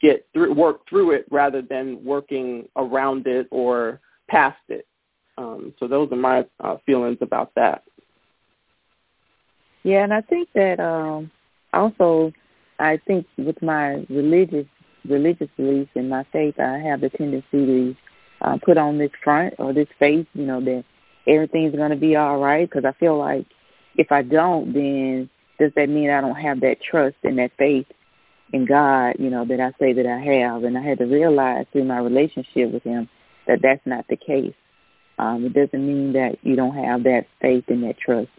get 0.00 0.26
through, 0.32 0.52
work 0.52 0.88
through 0.88 1.12
it 1.12 1.26
rather 1.30 1.62
than 1.62 2.04
working 2.04 2.68
around 2.76 3.26
it 3.26 3.46
or 3.50 4.00
past 4.28 4.58
it. 4.68 4.86
Um, 5.38 5.72
so 5.78 5.88
those 5.88 6.10
are 6.12 6.16
my 6.16 6.44
uh, 6.60 6.76
feelings 6.84 7.18
about 7.20 7.52
that. 7.56 7.84
Yeah, 9.82 10.04
and 10.04 10.14
I 10.14 10.20
think 10.20 10.48
that 10.54 10.78
um, 10.80 11.30
also, 11.72 12.32
I 12.78 12.98
think 13.06 13.26
with 13.36 13.60
my 13.62 14.06
religious 14.08 14.66
religious 15.04 15.48
beliefs 15.56 15.90
and 15.94 16.08
my 16.08 16.24
faith, 16.32 16.58
I 16.60 16.78
have 16.78 17.00
the 17.00 17.10
tendency 17.10 17.46
to 17.52 17.96
uh, 18.40 18.58
put 18.64 18.78
on 18.78 18.98
this 18.98 19.10
front 19.22 19.54
or 19.58 19.72
this 19.72 19.88
face, 19.98 20.26
you 20.34 20.46
know, 20.46 20.60
that 20.60 20.84
everything's 21.26 21.74
going 21.74 21.90
to 21.90 21.96
be 21.96 22.16
all 22.16 22.38
right. 22.38 22.68
Because 22.68 22.84
I 22.84 22.92
feel 22.98 23.18
like 23.18 23.46
if 23.96 24.12
I 24.12 24.22
don't, 24.22 24.72
then 24.72 25.28
does 25.58 25.72
that 25.76 25.88
mean 25.88 26.10
I 26.10 26.20
don't 26.20 26.36
have 26.36 26.60
that 26.60 26.80
trust 26.80 27.16
and 27.24 27.38
that 27.38 27.52
faith 27.58 27.86
in 28.52 28.66
God, 28.66 29.16
you 29.18 29.30
know, 29.30 29.44
that 29.44 29.60
I 29.60 29.72
say 29.78 29.92
that 29.92 30.06
I 30.06 30.18
have? 30.18 30.64
And 30.64 30.76
I 30.78 30.82
had 30.82 30.98
to 30.98 31.06
realize 31.06 31.66
through 31.72 31.84
my 31.84 31.98
relationship 31.98 32.72
with 32.72 32.82
Him 32.84 33.08
that 33.46 33.60
that's 33.62 33.84
not 33.84 34.06
the 34.08 34.16
case. 34.16 34.54
Um, 35.18 35.44
it 35.44 35.52
doesn't 35.52 35.86
mean 35.86 36.12
that 36.14 36.38
you 36.42 36.56
don't 36.56 36.74
have 36.74 37.04
that 37.04 37.26
faith 37.40 37.64
and 37.68 37.82
that 37.84 37.98
trust. 37.98 38.30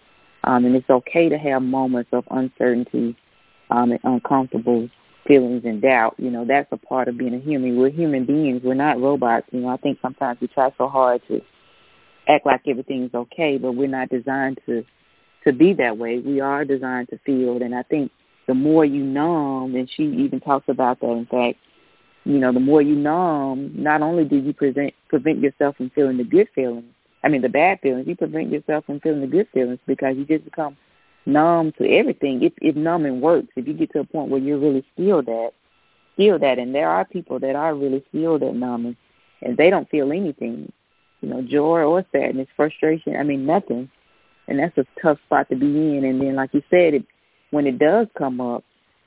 Um, 0.43 0.65
and 0.65 0.75
it's 0.75 0.89
okay 0.89 1.29
to 1.29 1.37
have 1.37 1.61
moments 1.61 2.09
of 2.11 2.25
uncertainty 2.31 3.15
um, 3.69 3.91
and 3.91 3.99
uncomfortable 4.03 4.89
feelings 5.25 5.63
and 5.65 5.81
doubt. 5.81 6.15
You 6.17 6.31
know, 6.31 6.45
that's 6.45 6.67
a 6.71 6.77
part 6.77 7.07
of 7.07 7.17
being 7.17 7.33
a 7.33 7.39
human. 7.39 7.77
We're 7.77 7.89
human 7.89 8.25
beings. 8.25 8.61
We're 8.63 8.73
not 8.73 8.99
robots. 8.99 9.47
You 9.51 9.61
know, 9.61 9.69
I 9.69 9.77
think 9.77 9.99
sometimes 10.01 10.39
we 10.41 10.47
try 10.47 10.73
so 10.77 10.87
hard 10.87 11.21
to 11.29 11.41
act 12.27 12.45
like 12.45 12.61
everything's 12.67 13.13
okay, 13.13 13.57
but 13.57 13.73
we're 13.73 13.87
not 13.87 14.09
designed 14.09 14.59
to 14.65 14.83
to 15.45 15.51
be 15.51 15.73
that 15.73 15.97
way. 15.97 16.19
We 16.19 16.39
are 16.39 16.63
designed 16.63 17.09
to 17.09 17.19
feel, 17.25 17.61
and 17.61 17.75
I 17.75 17.83
think 17.83 18.11
the 18.47 18.53
more 18.53 18.85
you 18.85 19.03
numb, 19.03 19.75
and 19.75 19.89
she 19.89 20.03
even 20.03 20.39
talks 20.39 20.69
about 20.69 21.01
that. 21.01 21.11
In 21.11 21.25
fact, 21.25 21.57
you 22.25 22.39
know, 22.39 22.53
the 22.53 22.59
more 22.59 22.81
you 22.81 22.95
numb, 22.95 23.71
not 23.75 24.01
only 24.01 24.23
do 24.23 24.37
you 24.37 24.53
present 24.53 24.93
prevent 25.09 25.39
yourself 25.39 25.75
from 25.77 25.89
feeling 25.89 26.17
the 26.17 26.23
good 26.23 26.47
feelings, 26.55 26.93
I 27.23 27.29
mean 27.29 27.41
the 27.41 27.49
bad 27.49 27.79
feelings, 27.81 28.07
you 28.07 28.15
prevent 28.15 28.51
yourself 28.51 28.85
from 28.85 28.99
feeling 28.99 29.21
the 29.21 29.27
good 29.27 29.47
feelings 29.53 29.79
because 29.87 30.17
you 30.17 30.25
just 30.25 30.45
become 30.45 30.75
numb 31.25 31.71
to 31.77 31.89
everything. 31.89 32.43
If 32.43 32.53
if 32.61 32.75
numbing 32.75 33.21
works, 33.21 33.49
if 33.55 33.67
you 33.67 33.73
get 33.73 33.91
to 33.93 33.99
a 33.99 34.05
point 34.05 34.29
where 34.29 34.41
you're 34.41 34.59
really 34.59 34.85
skilled 34.93 35.29
at 35.29 35.53
skilled 36.13 36.43
at 36.43 36.59
and 36.59 36.75
there 36.75 36.89
are 36.89 37.05
people 37.05 37.39
that 37.39 37.55
are 37.55 37.73
really 37.73 38.03
skilled 38.09 38.43
at 38.43 38.55
numbing 38.55 38.95
and 39.41 39.57
they 39.57 39.69
don't 39.69 39.89
feel 39.89 40.11
anything. 40.11 40.71
You 41.21 41.29
know, 41.29 41.41
joy 41.41 41.83
or 41.83 42.05
sadness, 42.11 42.47
frustration, 42.55 43.15
I 43.15 43.23
mean 43.23 43.45
nothing. 43.45 43.89
And 44.47 44.59
that's 44.59 44.77
a 44.77 44.85
tough 45.01 45.19
spot 45.25 45.49
to 45.49 45.55
be 45.55 45.65
in 45.65 46.03
and 46.03 46.21
then 46.21 46.35
like 46.35 46.53
you 46.53 46.61
said, 46.69 46.93
it 46.93 47.05
when 47.51 47.67
it 47.67 47.79
does 47.79 48.07
come 48.17 48.41
up, 48.41 48.63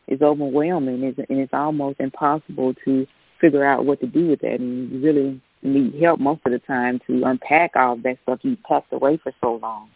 it's 0.06 0.22
overwhelming 0.22 1.02
it's, 1.02 1.18
and 1.18 1.38
it's 1.38 1.52
almost 1.52 2.00
impossible 2.00 2.74
to 2.84 3.06
figure 3.40 3.64
out 3.64 3.84
what 3.84 4.00
to 4.00 4.06
do 4.06 4.28
with 4.28 4.40
that 4.40 4.60
and 4.60 4.90
you 4.90 5.00
really 5.00 5.40
need 5.62 5.94
help 6.00 6.20
most 6.20 6.40
of 6.44 6.52
the 6.52 6.58
time 6.60 7.00
to 7.06 7.24
unpack 7.24 7.72
all 7.76 7.94
of 7.94 8.02
that 8.02 8.18
stuff 8.22 8.40
you 8.42 8.56
packed 8.68 8.92
away 8.92 9.18
for 9.22 9.32
so 9.40 9.56
long. 9.56 9.90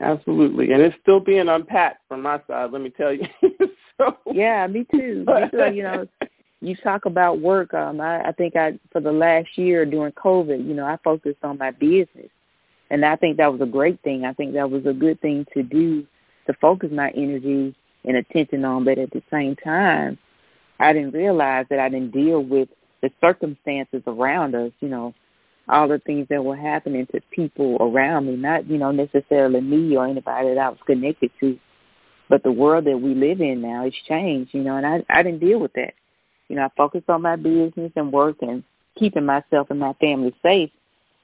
Absolutely, 0.00 0.72
and 0.72 0.82
it's 0.82 0.96
still 1.00 1.20
being 1.20 1.48
unpacked 1.48 2.02
from 2.08 2.22
my 2.22 2.40
side. 2.46 2.72
Let 2.72 2.82
me 2.82 2.90
tell 2.90 3.12
you. 3.12 3.26
so, 3.98 4.16
yeah, 4.32 4.66
me 4.66 4.84
too. 4.90 5.24
me 5.26 5.48
too. 5.50 5.72
You 5.72 5.82
know, 5.84 6.08
you 6.60 6.76
talk 6.76 7.04
about 7.04 7.40
work. 7.40 7.72
Um, 7.74 8.00
I, 8.00 8.28
I 8.28 8.32
think 8.32 8.56
I 8.56 8.78
for 8.92 9.00
the 9.00 9.12
last 9.12 9.56
year 9.56 9.86
during 9.86 10.12
COVID, 10.12 10.66
you 10.66 10.74
know, 10.74 10.84
I 10.84 10.98
focused 11.04 11.44
on 11.44 11.58
my 11.58 11.70
business, 11.70 12.28
and 12.90 13.04
I 13.04 13.16
think 13.16 13.36
that 13.36 13.52
was 13.52 13.60
a 13.60 13.66
great 13.66 14.00
thing. 14.02 14.24
I 14.24 14.32
think 14.32 14.54
that 14.54 14.70
was 14.70 14.84
a 14.84 14.92
good 14.92 15.20
thing 15.20 15.46
to 15.54 15.62
do 15.62 16.06
to 16.46 16.54
focus 16.60 16.90
my 16.92 17.10
energy 17.10 17.74
and 18.04 18.16
attention 18.16 18.64
on. 18.64 18.84
But 18.84 18.98
at 18.98 19.10
the 19.12 19.22
same 19.30 19.56
time, 19.56 20.18
I 20.80 20.92
didn't 20.92 21.12
realize 21.12 21.66
that 21.70 21.78
I 21.78 21.88
didn't 21.88 22.12
deal 22.12 22.40
with 22.42 22.68
the 23.02 23.10
circumstances 23.20 24.02
around 24.06 24.54
us. 24.54 24.72
You 24.80 24.88
know, 24.88 25.14
all 25.68 25.88
the 25.88 25.98
things 26.00 26.26
that 26.30 26.44
were 26.44 26.56
happening 26.56 27.06
to 27.12 27.20
people 27.30 27.76
around 27.80 28.26
me, 28.26 28.36
not, 28.36 28.68
you 28.68 28.78
know, 28.78 28.92
necessarily 28.92 29.60
me 29.60 29.96
or 29.96 30.06
anybody 30.06 30.48
that 30.48 30.58
I 30.58 30.68
was 30.68 30.78
connected 30.86 31.30
to, 31.40 31.58
but 32.28 32.42
the 32.42 32.52
world 32.52 32.86
that 32.86 32.98
we 32.98 33.14
live 33.14 33.40
in 33.40 33.62
now 33.62 33.84
has 33.84 33.92
changed, 34.08 34.54
you 34.54 34.62
know, 34.62 34.76
and 34.76 34.86
I, 34.86 35.04
I 35.08 35.22
didn't 35.22 35.40
deal 35.40 35.58
with 35.58 35.72
that. 35.74 35.94
You 36.48 36.56
know, 36.56 36.62
I 36.64 36.68
focused 36.76 37.08
on 37.08 37.22
my 37.22 37.36
business 37.36 37.92
and 37.96 38.12
work 38.12 38.36
and 38.42 38.64
keeping 38.98 39.24
myself 39.26 39.68
and 39.70 39.80
my 39.80 39.94
family 39.94 40.34
safe, 40.42 40.70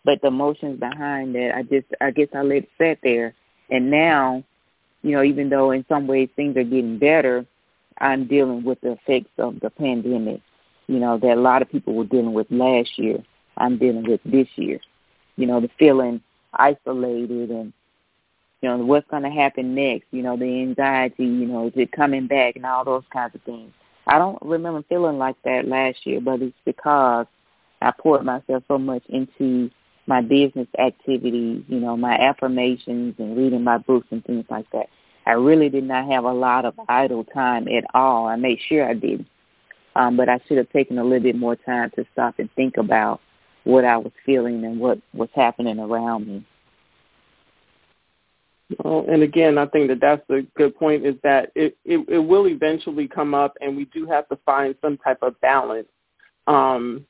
but 0.05 0.21
the 0.23 0.29
emotions 0.29 0.81
behind 0.81 1.35
that, 1.35 1.53
I 1.55 1.63
just, 1.63 1.87
I 2.01 2.11
guess 2.11 2.29
I 2.35 2.43
let 2.43 2.59
it 2.59 2.69
sit 2.79 3.01
there. 3.03 3.35
And 3.71 3.91
now, 3.91 4.43
you 5.03 5.13
know, 5.13 5.23
even 5.23 5.51
though 5.51 5.71
in 5.73 5.85
some 5.89 6.07
ways 6.07 6.29
things 6.37 6.57
are 6.57 6.65
getting 6.65 6.99
better, 6.99 7.47
I'm 8.01 8.27
dealing 8.27 8.65
with 8.65 8.81
the 8.81 8.93
effects 8.93 9.33
of 9.39 9.61
the 9.61 9.71
pandemic, 9.71 10.41
you 10.87 10.99
know, 10.99 11.19
that 11.19 11.37
a 11.37 11.41
lot 11.41 11.63
of 11.63 11.71
people 11.71 11.95
were 11.95 12.05
dealing 12.05 12.33
with 12.33 12.47
last 12.51 12.99
year 12.99 13.23
I'm 13.61 13.77
dealing 13.79 14.09
with 14.09 14.21
this 14.25 14.49
year. 14.57 14.81
You 15.37 15.47
know, 15.47 15.61
the 15.61 15.71
feeling 15.79 16.23
isolated 16.53 17.51
and 17.51 17.73
you 18.63 18.69
know 18.69 18.79
what's 18.79 19.09
going 19.11 19.23
to 19.23 19.31
happen 19.31 19.75
next. 19.75 20.07
You 20.11 20.23
know, 20.23 20.37
the 20.37 20.63
anxiety. 20.63 21.25
You 21.25 21.47
know, 21.47 21.67
is 21.69 21.73
it 21.77 21.93
coming 21.93 22.27
back 22.27 22.57
and 22.57 22.67
all 22.67 22.85
those 22.85 23.05
kinds 23.13 23.35
of 23.35 23.43
things. 23.43 23.73
I 24.07 24.19
don't 24.19 24.39
remember 24.43 24.83
feeling 24.89 25.19
like 25.19 25.37
that 25.45 25.69
last 25.69 26.05
year, 26.05 26.21
but 26.21 26.43
it's 26.43 26.57
because 26.65 27.27
I 27.81 27.93
poured 27.93 28.25
myself 28.25 28.65
so 28.67 28.79
much 28.79 29.03
into 29.09 29.71
my 30.07 30.21
business 30.21 30.67
activities, 30.79 31.63
you 31.69 31.79
know, 31.79 31.97
my 31.97 32.15
affirmations 32.15 33.15
and 33.19 33.37
reading 33.37 33.63
my 33.63 33.79
books 33.79 34.09
and 34.11 34.25
things 34.25 34.47
like 34.51 34.69
that. 34.73 34.89
I 35.31 35.35
really 35.35 35.69
did 35.69 35.85
not 35.85 36.11
have 36.11 36.25
a 36.25 36.33
lot 36.33 36.65
of 36.65 36.75
idle 36.89 37.23
time 37.23 37.69
at 37.69 37.85
all. 37.95 38.27
I 38.27 38.35
made 38.35 38.59
sure 38.69 38.89
I 38.89 38.95
did. 38.95 39.25
Um, 39.95 40.17
but 40.17 40.29
I 40.29 40.41
should 40.47 40.59
have 40.59 40.71
taken 40.71 40.99
a 40.99 41.05
little 41.05 41.23
bit 41.23 41.37
more 41.37 41.55
time 41.55 41.91
to 41.95 42.05
stop 42.13 42.41
and 42.41 42.51
think 42.55 42.79
about 42.79 43.21
what 43.63 43.85
I 43.85 43.97
was 43.97 44.11
feeling 44.27 44.65
and 44.65 44.81
what 44.81 44.99
was 45.15 45.29
happening 45.33 45.79
around 45.79 46.27
me. 46.27 46.45
Well, 48.79 49.05
and 49.09 49.23
again, 49.23 49.57
I 49.57 49.67
think 49.67 49.89
that 49.89 50.01
that's 50.01 50.29
a 50.31 50.43
good 50.57 50.77
point. 50.77 51.07
Is 51.07 51.17
that 51.23 51.53
it, 51.55 51.77
it 51.85 52.09
it 52.09 52.19
will 52.19 52.49
eventually 52.49 53.07
come 53.07 53.33
up, 53.33 53.57
and 53.61 53.77
we 53.77 53.85
do 53.87 54.07
have 54.07 54.29
to 54.31 54.39
find 54.45 54.75
some 54.81 54.97
type 54.97 55.19
of 55.23 55.41
balance, 55.41 55.89
um, 56.49 57.05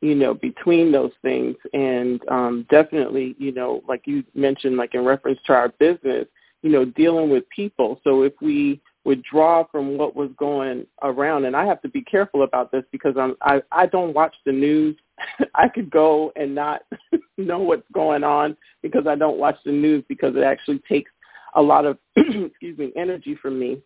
you 0.00 0.14
know, 0.14 0.34
between 0.34 0.90
those 0.92 1.12
things. 1.22 1.56
And 1.72 2.20
um, 2.28 2.66
definitely, 2.70 3.34
you 3.38 3.52
know, 3.52 3.82
like 3.88 4.06
you 4.06 4.24
mentioned, 4.34 4.76
like 4.76 4.94
in 4.94 5.04
reference 5.04 5.38
to 5.46 5.52
our 5.52 5.68
business, 5.78 6.26
you 6.62 6.70
know, 6.70 6.84
dealing 6.84 7.28
with 7.28 7.48
people. 7.50 8.00
So 8.04 8.22
if 8.22 8.32
we 8.40 8.80
withdraw 9.04 9.64
from 9.70 9.98
what 9.98 10.14
was 10.14 10.30
going 10.36 10.86
around, 11.02 11.44
and 11.44 11.56
I 11.56 11.66
have 11.66 11.82
to 11.82 11.88
be 11.88 12.02
careful 12.02 12.44
about 12.44 12.70
this 12.72 12.84
because 12.92 13.14
I'm 13.18 13.36
I 13.42 13.62
I 13.72 13.86
don't 13.86 14.14
watch 14.14 14.34
the 14.46 14.52
news 14.52 14.96
I 15.54 15.68
could 15.68 15.90
go 15.90 16.32
and 16.36 16.54
not 16.54 16.82
know 17.38 17.58
what's 17.58 17.86
going 17.92 18.24
on 18.24 18.56
because 18.82 19.06
I 19.06 19.16
don't 19.16 19.38
watch 19.38 19.56
the 19.64 19.72
news 19.72 20.04
because 20.08 20.36
it 20.36 20.42
actually 20.42 20.80
takes 20.88 21.10
a 21.54 21.62
lot 21.62 21.84
of 21.84 21.98
excuse 22.16 22.78
me 22.78 22.92
energy 22.96 23.36
from 23.40 23.58
me 23.58 23.82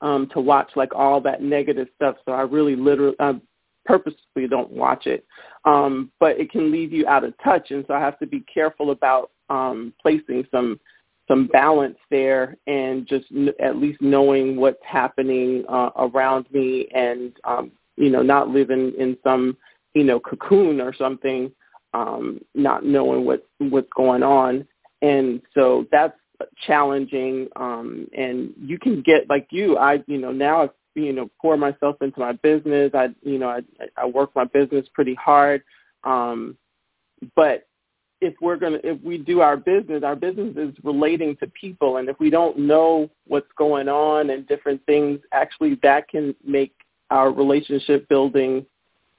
um, 0.00 0.28
to 0.32 0.40
watch 0.40 0.70
like 0.76 0.94
all 0.94 1.20
that 1.20 1.42
negative 1.42 1.88
stuff. 1.94 2.16
So 2.24 2.32
I 2.32 2.42
really 2.42 2.76
literally 2.76 3.16
uh, 3.18 3.34
purposely 3.84 4.48
don't 4.48 4.70
watch 4.70 5.06
it, 5.06 5.26
um, 5.64 6.10
but 6.18 6.38
it 6.38 6.50
can 6.50 6.72
leave 6.72 6.92
you 6.92 7.06
out 7.06 7.24
of 7.24 7.34
touch, 7.42 7.70
and 7.70 7.84
so 7.86 7.94
I 7.94 8.00
have 8.00 8.18
to 8.20 8.26
be 8.26 8.40
careful 8.52 8.90
about 8.90 9.30
um, 9.50 9.92
placing 10.00 10.46
some 10.50 10.80
some 11.28 11.46
balance 11.48 11.96
there 12.10 12.56
and 12.66 13.06
just 13.06 13.26
n- 13.34 13.54
at 13.60 13.76
least 13.76 14.00
knowing 14.02 14.56
what's 14.56 14.82
happening 14.84 15.64
uh, 15.68 15.90
around 15.96 16.46
me 16.52 16.88
and 16.94 17.32
um, 17.44 17.72
you 17.96 18.10
know 18.10 18.22
not 18.22 18.48
living 18.48 18.92
in 18.98 19.16
some 19.24 19.56
you 19.94 20.04
know, 20.04 20.20
cocoon 20.20 20.80
or 20.80 20.92
something, 20.92 21.50
um, 21.94 22.40
not 22.54 22.84
knowing 22.84 23.24
what 23.24 23.46
what's 23.58 23.90
going 23.96 24.22
on, 24.22 24.66
and 25.02 25.40
so 25.54 25.86
that's 25.90 26.18
challenging. 26.66 27.48
Um, 27.56 28.08
and 28.16 28.52
you 28.60 28.78
can 28.78 29.00
get 29.02 29.30
like 29.30 29.46
you, 29.50 29.78
I, 29.78 30.02
you 30.06 30.18
know, 30.18 30.32
now 30.32 30.64
I, 30.64 30.68
you 30.96 31.12
know, 31.12 31.30
pour 31.40 31.56
myself 31.56 31.96
into 32.02 32.20
my 32.20 32.32
business. 32.32 32.90
I, 32.94 33.14
you 33.22 33.38
know, 33.38 33.48
I, 33.48 33.60
I 33.96 34.06
work 34.06 34.30
my 34.34 34.44
business 34.44 34.86
pretty 34.92 35.14
hard, 35.14 35.62
um, 36.02 36.58
but 37.36 37.66
if 38.24 38.34
we're 38.40 38.56
going 38.56 38.72
to 38.72 38.88
if 38.88 39.00
we 39.02 39.18
do 39.18 39.40
our 39.40 39.56
business 39.56 40.02
our 40.02 40.16
business 40.16 40.56
is 40.56 40.74
relating 40.82 41.36
to 41.36 41.46
people. 41.48 41.98
And 41.98 42.08
if 42.08 42.18
we 42.18 42.30
don't 42.30 42.58
know 42.58 43.10
what's 43.26 43.50
going 43.56 43.88
on 43.88 44.30
and 44.30 44.46
different 44.48 44.84
things 44.86 45.20
actually 45.32 45.78
that 45.82 46.08
can 46.08 46.34
make 46.44 46.72
our 47.10 47.30
relationship 47.30 48.08
building 48.08 48.64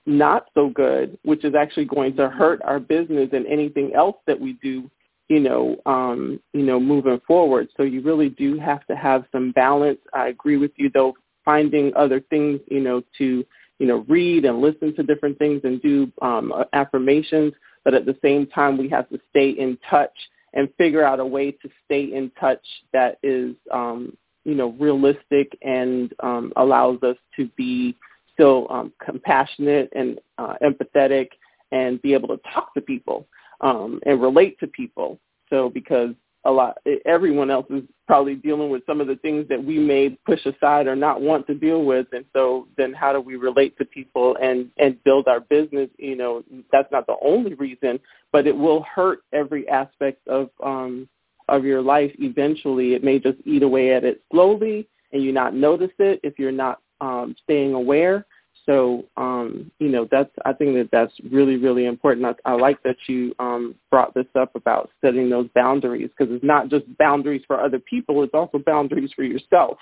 not 0.08 0.48
so 0.54 0.70
good 0.70 1.18
which 1.24 1.44
is 1.46 1.56
actually 1.56 1.86
going 1.86 2.16
to 2.16 2.30
hurt 2.30 2.62
our 2.64 2.80
business 2.80 3.30
and 3.32 3.46
anything 3.48 3.94
else 3.96 4.18
that 4.28 4.40
we 4.40 4.54
do 4.62 4.90
you 5.30 5.40
know 5.40 5.76
um 5.86 6.40
you 6.54 6.64
know 6.64 6.80
moving 6.80 7.22
forward. 7.28 7.68
So 7.78 7.84
you 7.84 8.02
really 8.02 8.30
do 8.30 8.60
have 8.60 8.86
to 8.88 8.96
have 8.96 9.26
some 9.32 9.52
balance. 9.52 10.00
I 10.14 10.28
agree 10.30 10.58
with 10.58 10.72
you 10.78 10.90
though 10.94 11.14
finding 11.44 11.94
other 11.96 12.20
things 12.32 12.60
you 12.68 12.82
know 12.82 13.04
to 13.20 13.46
you 13.80 13.88
know 13.88 14.06
read 14.08 14.46
and 14.46 14.62
listen 14.62 14.96
to 14.96 15.04
different 15.04 15.38
things 15.38 15.62
and 15.64 15.82
do 15.82 16.12
um 16.22 16.52
affirmations 16.74 17.54
but 17.86 17.94
at 17.94 18.06
the 18.06 18.18
same 18.22 18.46
time 18.48 18.78
we 18.78 18.90
have 18.90 19.08
to 19.10 19.20
stay 19.30 19.50
in 19.52 19.78
touch 19.90 20.16
and 20.54 20.68
figure 20.78 21.04
out 21.04 21.20
a 21.20 21.26
way 21.26 21.52
to 21.52 21.70
stay 21.86 22.04
in 22.04 22.32
touch 22.40 22.66
that 22.92 23.18
is 23.24 23.56
um, 23.72 24.18
you 24.44 24.56
know 24.56 24.76
realistic 24.80 25.58
and 25.62 26.14
um, 26.22 26.52
allows 26.58 27.02
us 27.04 27.18
to 27.38 27.48
be 27.56 27.96
still 28.34 28.68
um, 28.70 28.92
compassionate 29.04 29.90
and 29.96 30.20
uh, 30.38 30.56
empathetic 30.62 31.30
and 31.72 32.02
be 32.02 32.14
able 32.14 32.28
to 32.28 32.40
talk 32.54 32.74
to 32.74 32.82
people 32.82 33.28
um, 33.62 34.00
and 34.06 34.22
relate 34.22 34.60
to 34.60 34.68
people. 34.68 35.20
So 35.50 35.70
because 35.70 36.12
a 36.46 36.52
lot 36.52 36.78
everyone 37.06 37.50
else 37.50 37.66
is 37.70 37.84
probably 38.08 38.36
dealing 38.36 38.70
with 38.70 38.86
some 38.86 39.02
of 39.02 39.08
the 39.08 39.16
things 39.18 39.48
that 39.50 39.64
we 39.64 39.80
may 39.80 40.10
push 40.26 40.46
aside 40.46 40.86
or 40.88 40.96
not 40.96 41.20
want 41.20 41.48
to 41.48 41.56
deal 41.56 41.84
with. 41.84 42.06
And 42.14 42.24
so 42.34 42.68
then 42.78 42.94
how 42.94 43.12
do 43.12 43.20
we 43.20 43.36
relate 43.36 43.78
to 43.80 43.86
people 43.86 44.38
and 44.42 44.70
and 44.78 45.04
build 45.04 45.28
our 45.28 45.40
business? 45.40 45.90
You 45.98 46.16
know 46.16 46.44
that's 46.72 46.92
not 46.92 47.08
the 47.08 47.18
only 47.22 47.56
reason 47.56 48.00
but 48.32 48.48
it 48.48 48.58
will 48.58 48.84
hurt 48.84 49.20
every 49.32 49.68
aspect 49.70 50.28
of 50.28 50.50
um 50.64 51.08
of 51.48 51.64
your 51.64 51.82
life 51.82 52.12
eventually. 52.20 52.94
It 52.94 53.04
may 53.04 53.20
just 53.20 53.38
eat 53.46 53.64
away 53.64 53.94
at 53.94 54.04
it 54.04 54.22
slowly 54.32 54.88
and 55.14 55.24
you 55.24 55.32
not 55.32 55.54
notice 55.54 55.92
it 56.00 56.20
if 56.24 56.38
you're 56.38 56.52
not 56.52 56.82
um 57.02 57.36
staying 57.44 57.74
aware 57.74 58.26
so, 58.66 59.06
um, 59.16 59.72
you 59.80 59.90
know, 59.90 60.08
that's 60.10 60.32
I 60.44 60.54
think 60.54 60.74
that 60.76 60.90
that's 60.92 61.14
really 61.32 61.58
really 61.58 61.86
important. 61.86 62.26
I, 62.26 62.52
I 62.52 62.56
like 62.56 62.82
that 62.84 62.98
you 63.08 63.36
um, 63.40 63.76
brought 63.92 64.14
this 64.14 64.26
up 64.36 64.56
about 64.56 64.90
setting 65.02 65.30
those 65.30 65.48
boundaries 65.54 66.10
because 66.18 66.34
it's 66.34 66.44
not 66.44 66.70
just 66.70 66.86
boundaries 66.98 67.44
for 67.46 67.60
other 67.60 67.80
people; 67.80 68.24
it's 68.24 68.34
also 68.34 68.58
boundaries 68.58 69.12
for 69.16 69.24
yourself 69.24 69.78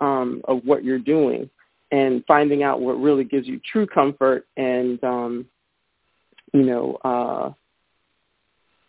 um, 0.00 0.42
of 0.44 0.62
what 0.64 0.82
you're 0.82 0.98
doing 0.98 1.48
and 1.92 2.24
finding 2.26 2.64
out 2.64 2.80
what 2.80 3.00
really 3.00 3.24
gives 3.24 3.46
you 3.46 3.60
true 3.72 3.86
comfort 3.86 4.46
and 4.56 5.02
um, 5.04 5.46
you 6.52 6.62
know. 6.62 6.98
Uh, 7.04 7.52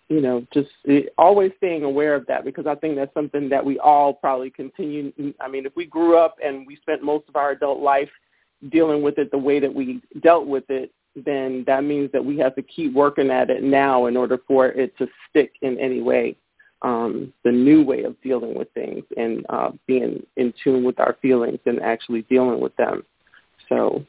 you 0.10 0.22
know, 0.22 0.48
just 0.53 0.70
it, 0.86 1.13
always 1.17 1.51
staying 1.58 1.84
aware 1.84 2.15
of 2.15 2.25
that 2.27 2.46
because 2.46 2.65
I 2.65 2.75
think 2.75 2.96
that's 2.96 3.13
something 3.13 3.50
that 3.50 3.65
we 3.65 3.77
all 3.77 4.13
probably 4.13 4.50
continue. 4.50 5.12
I 5.41 5.50
mean, 5.50 5.65
if 5.65 5.75
we 5.75 5.86
grew 5.86 6.17
up 6.17 6.38
and 6.41 6.65
we 6.65 6.77
spent 6.77 7.03
most 7.03 7.27
of 7.27 7.36
our 7.36 7.51
adult 7.51 7.82
life 7.82 8.08
dealing 8.70 9.02
with 9.02 9.18
it 9.18 9.32
the 9.32 9.38
way 9.38 9.60
that 9.60 9.74
we 9.74 10.02
dealt 10.22 10.48
with 10.48 10.70
it, 10.70 10.92
then 11.26 11.64
that 11.68 11.84
means 11.84 12.12
that 12.12 12.24
we 12.24 12.38
have 12.38 12.56
to 12.56 12.62
keep 12.62 12.94
working 12.94 13.32
at 13.32 13.50
it 13.50 13.64
now 13.64 14.06
in 14.06 14.16
order 14.16 14.40
for 14.48 14.68
it 14.68 14.96
to 14.98 15.08
stick 15.30 15.54
in 15.62 15.80
any 15.80 16.02
way. 16.02 16.36
Um, 16.84 17.34
the 17.44 17.52
new 17.52 17.84
way 17.84 18.04
of 18.04 18.22
dealing 18.22 18.54
with 18.54 18.72
things 18.74 19.04
and 19.17 19.43
uh, 19.50 19.72
being 19.88 20.24
in 20.36 20.54
tune 20.63 20.84
with 20.84 21.00
our 21.00 21.17
feelings 21.24 21.58
and 21.65 21.82
actually 21.82 22.22
dealing 22.24 22.60
with 22.60 22.76
them. 22.76 23.04
So, 23.67 24.06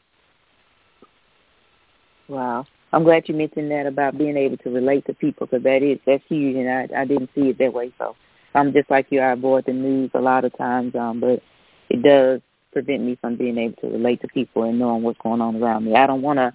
wow, 2.28 2.66
I'm 2.92 3.04
glad 3.04 3.26
you 3.26 3.34
mentioned 3.34 3.70
that 3.70 3.86
about 3.86 4.18
being 4.18 4.36
able 4.36 4.58
to 4.58 4.70
relate 4.70 5.06
to 5.06 5.14
people 5.14 5.46
because 5.46 5.62
that 5.64 5.82
is 5.82 5.98
that's 6.06 6.22
huge, 6.28 6.56
and 6.56 6.68
I 6.68 6.88
I 6.94 7.04
didn't 7.06 7.30
see 7.34 7.48
it 7.48 7.58
that 7.58 7.72
way. 7.72 7.90
So 7.96 8.14
I'm 8.54 8.74
just 8.74 8.90
like 8.90 9.06
you. 9.10 9.20
I 9.20 9.32
avoid 9.32 9.64
the 9.64 9.72
news 9.72 10.10
a 10.12 10.20
lot 10.20 10.44
of 10.44 10.56
times, 10.58 10.94
um, 10.94 11.20
but 11.20 11.42
it 11.88 12.02
does 12.02 12.42
prevent 12.72 13.02
me 13.02 13.16
from 13.20 13.36
being 13.36 13.58
able 13.58 13.76
to 13.80 13.88
relate 13.88 14.20
to 14.22 14.28
people 14.28 14.64
and 14.64 14.78
knowing 14.78 15.02
what's 15.02 15.20
going 15.22 15.40
on 15.40 15.56
around 15.62 15.84
me. 15.84 15.94
I 15.94 16.06
don't 16.06 16.22
want 16.22 16.38
to, 16.38 16.52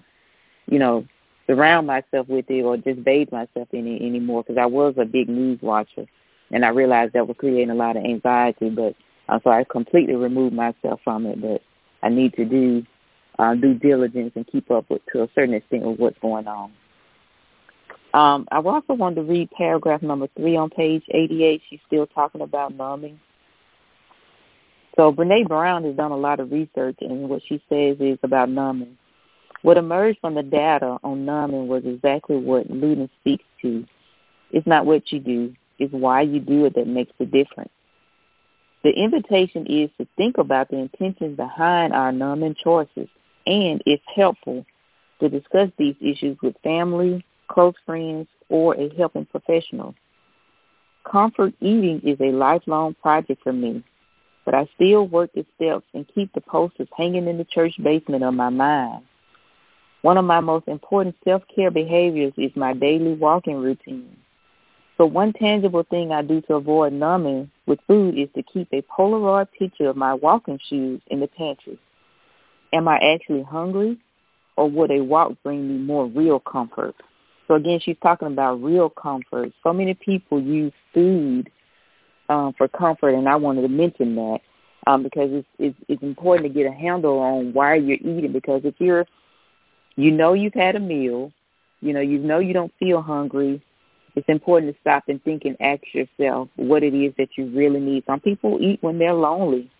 you 0.66 0.78
know, 0.78 1.06
surround 1.46 1.86
myself 1.86 2.28
with 2.28 2.48
it 2.48 2.62
or 2.62 2.76
just 2.76 3.04
bathe 3.04 3.30
myself 3.32 3.68
in 3.72 3.86
it 3.86 4.02
anymore 4.02 4.42
because 4.42 4.58
I 4.58 4.66
was 4.66 4.94
a 4.96 5.04
big 5.04 5.28
news 5.28 5.60
watcher 5.62 6.06
and 6.50 6.64
I 6.64 6.68
realized 6.68 7.12
that 7.12 7.26
was 7.26 7.36
creating 7.38 7.70
a 7.70 7.74
lot 7.74 7.96
of 7.96 8.04
anxiety. 8.04 8.70
But 8.70 8.94
uh, 9.28 9.40
so 9.42 9.50
I 9.50 9.64
completely 9.64 10.14
removed 10.14 10.54
myself 10.54 11.00
from 11.02 11.26
it. 11.26 11.40
But 11.40 11.62
I 12.02 12.08
need 12.08 12.34
to 12.34 12.44
do 12.44 12.84
uh, 13.38 13.54
due 13.54 13.74
diligence 13.74 14.32
and 14.36 14.46
keep 14.46 14.70
up 14.70 14.88
with 14.88 15.02
to 15.12 15.22
a 15.22 15.28
certain 15.34 15.54
extent 15.54 15.82
with 15.82 15.98
what's 15.98 16.18
going 16.20 16.46
on. 16.46 16.72
Um, 18.12 18.46
I 18.52 18.58
also 18.58 18.94
wanted 18.94 19.16
to 19.16 19.22
read 19.22 19.50
paragraph 19.50 20.02
number 20.02 20.28
three 20.36 20.56
on 20.56 20.70
page 20.70 21.02
88. 21.10 21.62
She's 21.68 21.80
still 21.86 22.06
talking 22.06 22.42
about 22.42 22.74
numbing. 22.74 23.18
So 24.96 25.12
Brene 25.12 25.48
Brown 25.48 25.84
has 25.84 25.96
done 25.96 26.12
a 26.12 26.16
lot 26.16 26.38
of 26.38 26.52
research, 26.52 26.96
and 27.00 27.28
what 27.28 27.42
she 27.48 27.62
says 27.68 27.96
is 27.98 28.18
about 28.22 28.48
numbing. 28.48 28.96
What 29.62 29.76
emerged 29.76 30.20
from 30.20 30.34
the 30.34 30.42
data 30.42 30.98
on 31.02 31.24
numbing 31.24 31.66
was 31.66 31.82
exactly 31.84 32.36
what 32.36 32.70
Louden 32.70 33.10
speaks 33.20 33.44
to. 33.62 33.84
It's 34.52 34.66
not 34.66 34.86
what 34.86 35.10
you 35.10 35.18
do, 35.18 35.54
it's 35.78 35.92
why 35.92 36.20
you 36.22 36.38
do 36.38 36.66
it 36.66 36.74
that 36.76 36.86
makes 36.86 37.12
the 37.18 37.24
difference. 37.24 37.72
The 38.84 38.90
invitation 38.90 39.66
is 39.66 39.90
to 39.98 40.06
think 40.16 40.38
about 40.38 40.68
the 40.68 40.76
intentions 40.76 41.36
behind 41.36 41.92
our 41.92 42.12
numbing 42.12 42.54
choices, 42.62 43.08
and 43.46 43.82
if 43.86 44.00
helpful, 44.14 44.64
to 45.20 45.28
discuss 45.28 45.70
these 45.76 45.96
issues 46.00 46.36
with 46.42 46.54
family, 46.62 47.24
close 47.48 47.74
friends, 47.84 48.28
or 48.48 48.74
a 48.74 48.94
helping 48.96 49.24
professional. 49.24 49.94
Comfort 51.10 51.54
eating 51.60 52.00
is 52.04 52.20
a 52.20 52.32
lifelong 52.36 52.94
project 52.94 53.42
for 53.42 53.52
me 53.52 53.82
but 54.44 54.54
I 54.54 54.68
still 54.74 55.06
work 55.06 55.30
the 55.34 55.44
steps 55.56 55.86
and 55.94 56.06
keep 56.14 56.32
the 56.32 56.40
posters 56.40 56.88
hanging 56.96 57.26
in 57.26 57.38
the 57.38 57.44
church 57.44 57.74
basement 57.82 58.24
of 58.24 58.34
my 58.34 58.50
mind. 58.50 59.04
One 60.02 60.18
of 60.18 60.24
my 60.24 60.40
most 60.40 60.68
important 60.68 61.16
self-care 61.24 61.70
behaviors 61.70 62.34
is 62.36 62.50
my 62.54 62.74
daily 62.74 63.14
walking 63.14 63.56
routine. 63.56 64.18
So 64.96 65.06
one 65.06 65.32
tangible 65.32 65.82
thing 65.82 66.12
I 66.12 66.22
do 66.22 66.40
to 66.42 66.54
avoid 66.54 66.92
numbing 66.92 67.50
with 67.66 67.80
food 67.86 68.16
is 68.16 68.28
to 68.34 68.42
keep 68.42 68.68
a 68.72 68.82
Polaroid 68.82 69.48
picture 69.58 69.88
of 69.88 69.96
my 69.96 70.14
walking 70.14 70.60
shoes 70.68 71.00
in 71.08 71.20
the 71.20 71.26
pantry. 71.26 71.78
Am 72.72 72.86
I 72.86 72.98
actually 72.98 73.42
hungry 73.42 73.98
or 74.56 74.70
would 74.70 74.90
a 74.90 75.00
walk 75.02 75.32
bring 75.42 75.66
me 75.68 75.78
more 75.78 76.06
real 76.06 76.38
comfort? 76.38 76.94
So 77.48 77.54
again, 77.54 77.80
she's 77.82 77.96
talking 78.02 78.28
about 78.28 78.62
real 78.62 78.88
comfort. 78.88 79.52
So 79.62 79.72
many 79.72 79.94
people 79.94 80.40
use 80.40 80.72
food 80.92 81.50
um, 82.28 82.54
for 82.56 82.68
comfort, 82.68 83.10
and 83.10 83.28
I 83.28 83.36
wanted 83.36 83.62
to 83.62 83.68
mention 83.68 84.14
that 84.16 84.40
um, 84.86 85.02
because 85.02 85.30
it's, 85.32 85.48
it's 85.58 85.78
it's 85.88 86.02
important 86.02 86.48
to 86.48 86.54
get 86.54 86.70
a 86.70 86.74
handle 86.74 87.18
on 87.18 87.52
why 87.52 87.76
you're 87.76 87.96
eating. 87.96 88.32
Because 88.32 88.62
if 88.64 88.74
you're, 88.78 89.06
you 89.96 90.10
know, 90.10 90.32
you've 90.32 90.54
had 90.54 90.76
a 90.76 90.80
meal, 90.80 91.32
you 91.80 91.92
know, 91.92 92.00
you 92.00 92.18
know 92.18 92.38
you 92.38 92.52
don't 92.52 92.72
feel 92.78 93.02
hungry. 93.02 93.62
It's 94.16 94.28
important 94.28 94.72
to 94.72 94.80
stop 94.80 95.04
and 95.08 95.22
think 95.24 95.44
and 95.44 95.56
ask 95.60 95.82
yourself 95.92 96.48
what 96.56 96.84
it 96.84 96.94
is 96.94 97.12
that 97.18 97.30
you 97.36 97.46
really 97.46 97.80
need. 97.80 98.04
Some 98.06 98.20
people 98.20 98.58
eat 98.60 98.80
when 98.80 98.98
they're 98.98 99.12
lonely. 99.12 99.70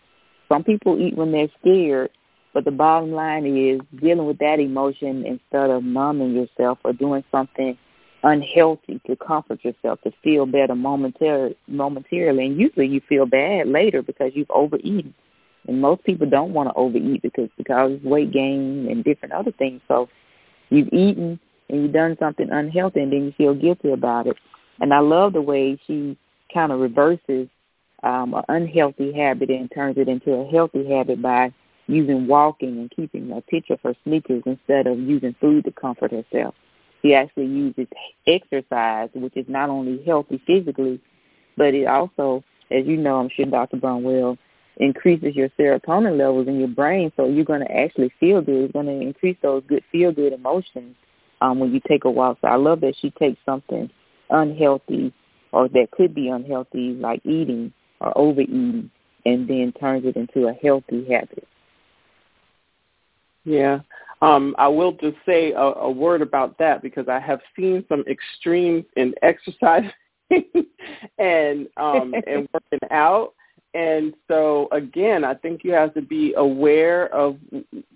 Some 0.49 0.63
people 0.63 0.99
eat 0.99 1.15
when 1.15 1.31
they're 1.31 1.49
scared. 1.61 2.09
But 2.53 2.65
the 2.65 2.71
bottom 2.71 3.11
line 3.11 3.45
is 3.45 3.81
dealing 3.99 4.27
with 4.27 4.37
that 4.39 4.59
emotion 4.59 5.25
instead 5.25 5.69
of 5.69 5.83
numbing 5.83 6.33
yourself 6.33 6.79
or 6.83 6.93
doing 6.93 7.23
something 7.31 7.77
unhealthy 8.23 8.99
to 9.07 9.15
comfort 9.15 9.63
yourself 9.63 10.01
to 10.03 10.11
feel 10.23 10.45
better 10.45 10.75
momentarily 10.75 11.55
momentarily. 11.67 12.45
And 12.45 12.59
usually 12.59 12.87
you 12.87 13.01
feel 13.07 13.25
bad 13.25 13.67
later 13.67 14.01
because 14.01 14.31
you've 14.35 14.49
overeaten. 14.49 15.13
And 15.67 15.81
most 15.81 16.03
people 16.03 16.29
don't 16.29 16.53
want 16.53 16.69
to 16.69 16.75
overeat 16.75 17.21
because 17.21 17.49
because 17.57 17.99
weight 18.03 18.31
gain 18.31 18.87
and 18.89 19.03
different 19.03 19.33
other 19.33 19.51
things. 19.51 19.81
So 19.87 20.09
you've 20.69 20.93
eaten 20.93 21.39
and 21.69 21.83
you've 21.83 21.93
done 21.93 22.17
something 22.19 22.49
unhealthy 22.51 23.01
and 23.01 23.11
then 23.11 23.25
you 23.25 23.33
feel 23.37 23.55
guilty 23.55 23.91
about 23.91 24.27
it. 24.27 24.37
And 24.79 24.93
i 24.93 24.99
love 24.99 25.33
the 25.33 25.41
way 25.41 25.79
she 25.87 26.17
kind 26.53 26.71
of 26.71 26.79
reverses 26.79 27.47
um 28.03 28.33
an 28.33 28.43
unhealthy 28.49 29.13
habit 29.13 29.49
and 29.49 29.71
turns 29.73 29.97
it 29.97 30.07
into 30.07 30.31
a 30.33 30.47
healthy 30.49 30.87
habit 30.89 31.21
by 31.21 31.53
using 31.87 32.27
walking 32.27 32.77
and 32.77 32.91
keeping 32.95 33.31
a 33.31 33.41
picture 33.41 33.73
of 33.73 33.81
her 33.83 33.95
sneakers 34.03 34.43
instead 34.45 34.87
of 34.87 34.99
using 34.99 35.35
food 35.39 35.63
to 35.63 35.71
comfort 35.71 36.11
herself 36.11 36.53
he 37.01 37.13
actually 37.13 37.45
uses 37.45 37.87
exercise, 38.27 39.09
which 39.13 39.35
is 39.37 39.45
not 39.47 39.69
only 39.69 40.03
healthy 40.03 40.41
physically, 40.45 40.99
but 41.57 41.73
it 41.73 41.85
also, 41.85 42.43
as 42.71 42.85
you 42.85 42.97
know, 42.97 43.17
I'm 43.17 43.29
sure 43.29 43.45
Dr. 43.45 43.77
Brunwell, 43.77 44.37
increases 44.77 45.35
your 45.35 45.49
serotonin 45.49 46.17
levels 46.17 46.47
in 46.47 46.59
your 46.59 46.67
brain, 46.67 47.11
so 47.15 47.27
you're 47.27 47.45
going 47.45 47.61
to 47.61 47.71
actually 47.71 48.11
feel 48.19 48.41
good. 48.41 48.65
It's 48.65 48.73
going 48.73 48.87
to 48.87 48.99
increase 48.99 49.37
those 49.41 49.63
good 49.67 49.83
feel 49.91 50.11
good 50.11 50.33
emotions 50.33 50.95
um, 51.41 51.59
when 51.59 51.73
you 51.73 51.81
take 51.87 52.05
a 52.05 52.11
walk. 52.11 52.39
So 52.41 52.47
I 52.47 52.55
love 52.55 52.81
that 52.81 52.95
she 52.99 53.11
takes 53.11 53.39
something 53.45 53.89
unhealthy 54.29 55.13
or 55.51 55.69
that 55.69 55.91
could 55.91 56.13
be 56.13 56.29
unhealthy, 56.29 56.93
like 56.93 57.21
eating 57.25 57.71
or 58.01 58.17
overeating, 58.17 58.91
and 59.25 59.47
then 59.47 59.73
turns 59.79 60.05
it 60.05 60.17
into 60.17 60.47
a 60.47 60.53
healthy 60.53 61.05
habit. 61.09 61.47
Yeah. 63.45 63.79
Um, 64.21 64.55
I 64.57 64.67
will 64.67 64.93
just 64.93 65.17
say 65.25 65.51
a, 65.51 65.59
a 65.59 65.91
word 65.91 66.21
about 66.21 66.57
that 66.57 66.81
because 66.81 67.07
I 67.07 67.19
have 67.19 67.41
seen 67.55 67.83
some 67.89 68.03
extremes 68.07 68.85
in 68.95 69.13
exercise 69.21 69.89
and 71.17 71.67
um, 71.77 72.13
and 72.27 72.47
working 72.53 72.89
out. 72.91 73.33
And 73.73 74.13
so 74.29 74.69
again, 74.71 75.25
I 75.25 75.33
think 75.33 75.65
you 75.65 75.73
have 75.73 75.93
to 75.95 76.01
be 76.01 76.33
aware 76.37 77.13
of 77.13 77.37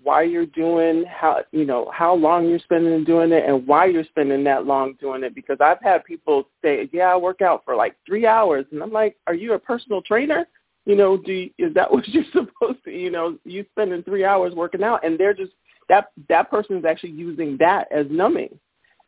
why 0.02 0.22
you're 0.22 0.44
doing 0.44 1.06
how 1.08 1.42
you 1.52 1.64
know 1.64 1.90
how 1.92 2.14
long 2.14 2.48
you're 2.48 2.58
spending 2.58 3.02
doing 3.02 3.32
it 3.32 3.48
and 3.48 3.66
why 3.66 3.86
you're 3.86 4.04
spending 4.04 4.44
that 4.44 4.66
long 4.66 4.94
doing 5.00 5.24
it. 5.24 5.34
Because 5.34 5.56
I've 5.60 5.80
had 5.80 6.04
people 6.04 6.48
say, 6.62 6.88
"Yeah, 6.92 7.14
I 7.14 7.16
work 7.16 7.40
out 7.40 7.64
for 7.64 7.74
like 7.74 7.96
three 8.06 8.26
hours," 8.26 8.66
and 8.72 8.82
I'm 8.82 8.92
like, 8.92 9.16
"Are 9.26 9.34
you 9.34 9.54
a 9.54 9.58
personal 9.58 10.02
trainer? 10.02 10.46
You 10.84 10.96
know, 10.96 11.16
do 11.16 11.32
you, 11.32 11.50
is 11.56 11.72
that 11.72 11.90
what 11.92 12.06
you're 12.08 12.24
supposed 12.24 12.84
to? 12.84 12.90
You 12.90 13.10
know, 13.10 13.38
you 13.44 13.64
spending 13.70 14.02
three 14.02 14.24
hours 14.24 14.54
working 14.54 14.82
out?" 14.82 15.02
And 15.02 15.18
they're 15.18 15.32
just 15.32 15.52
that 15.90 16.12
that 16.30 16.50
person 16.50 16.78
is 16.78 16.86
actually 16.86 17.10
using 17.10 17.58
that 17.60 17.92
as 17.92 18.06
numbing, 18.08 18.58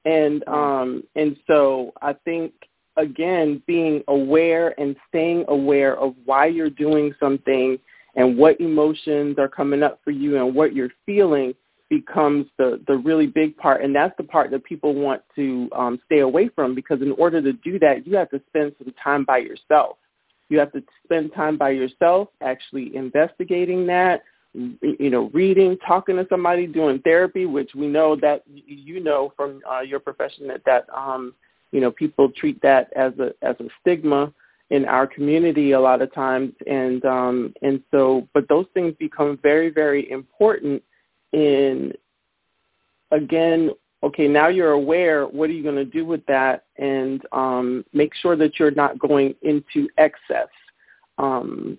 and 0.05 0.47
um 0.49 1.03
and 1.17 1.37
so 1.47 1.93
I 2.03 2.13
think 2.13 2.53
again, 2.97 3.63
being 3.67 4.03
aware 4.09 4.79
and 4.79 4.97
staying 5.09 5.45
aware 5.49 5.97
of 5.99 6.15
why 6.25 6.47
you're 6.47 6.71
doing 6.71 7.15
something 7.19 7.79
and 8.15 8.37
what 8.37 8.61
emotions 8.61 9.37
are 9.39 9.49
coming 9.49 9.83
up 9.83 10.01
for 10.05 10.11
you 10.11 10.37
and 10.37 10.55
what 10.55 10.75
you're 10.75 10.91
feeling 11.07 11.55
becomes 11.89 12.47
the, 12.59 12.81
the 12.87 12.97
really 12.97 13.27
big 13.27 13.57
part. 13.57 13.83
And 13.83 13.95
that's 13.95 14.17
the 14.17 14.25
part 14.25 14.51
that 14.51 14.65
people 14.65 14.95
want 14.95 15.23
to 15.37 15.69
um, 15.75 16.01
stay 16.07 16.21
away 16.21 16.49
from 16.49 16.75
because 16.75 17.03
in 17.03 17.13
order 17.13 17.41
to 17.43 17.53
do 17.53 17.79
that, 17.81 18.07
you 18.07 18.17
have 18.17 18.31
to 18.31 18.41
spend 18.49 18.75
some 18.79 18.95
time 19.03 19.25
by 19.25 19.39
yourself. 19.39 19.97
You 20.49 20.59
have 20.59 20.73
to 20.73 20.83
spend 21.05 21.33
time 21.35 21.57
by 21.57 21.71
yourself 21.71 22.29
actually 22.43 22.95
investigating 22.95 23.87
that, 23.87 24.23
you 24.55 25.11
know, 25.11 25.31
reading, 25.33 25.79
talking 25.79 26.17
to 26.17 26.27
somebody, 26.29 26.67
doing 26.67 27.01
therapy, 27.01 27.47
which 27.47 27.75
we 27.75 27.87
know 27.87 28.17
that 28.17 28.43
you 28.47 29.01
know 29.01 29.33
from 29.37 29.61
uh, 29.71 29.81
your 29.81 30.01
profession 30.01 30.47
that 30.49 30.63
that 30.67 30.87
um, 30.95 31.35
you 31.71 31.81
know 31.81 31.91
people 31.91 32.31
treat 32.31 32.61
that 32.63 32.93
as 32.95 33.13
a 33.19 33.33
as 33.43 33.57
a 33.61 33.69
stigma 33.81 34.33
in 34.73 34.87
our 34.87 35.07
community 35.07 35.73
a 35.73 35.81
lot 35.81 36.01
of 36.01 36.13
times. 36.15 36.53
And 36.67 37.05
um 37.05 37.55
and 37.63 37.83
so 37.91 38.27
but 38.33 38.49
those 38.49 38.67
things 38.75 38.95
become 38.99 39.39
very 39.43 39.69
very 39.69 40.11
important 40.11 40.83
in 41.33 41.93
again 43.11 43.71
okay 44.03 44.27
now 44.27 44.49
you're 44.49 44.73
aware 44.73 45.27
what 45.27 45.51
are 45.51 45.53
you 45.53 45.63
going 45.63 45.77
to 45.77 45.85
do 45.85 46.05
with 46.07 46.25
that? 46.27 46.65
And 46.77 47.23
um 47.33 47.85
make 47.93 48.15
sure 48.15 48.35
that 48.37 48.59
you're 48.59 48.71
not 48.71 48.99
going 48.99 49.35
into 49.43 49.89
excess. 49.99 50.49
Um 51.19 51.79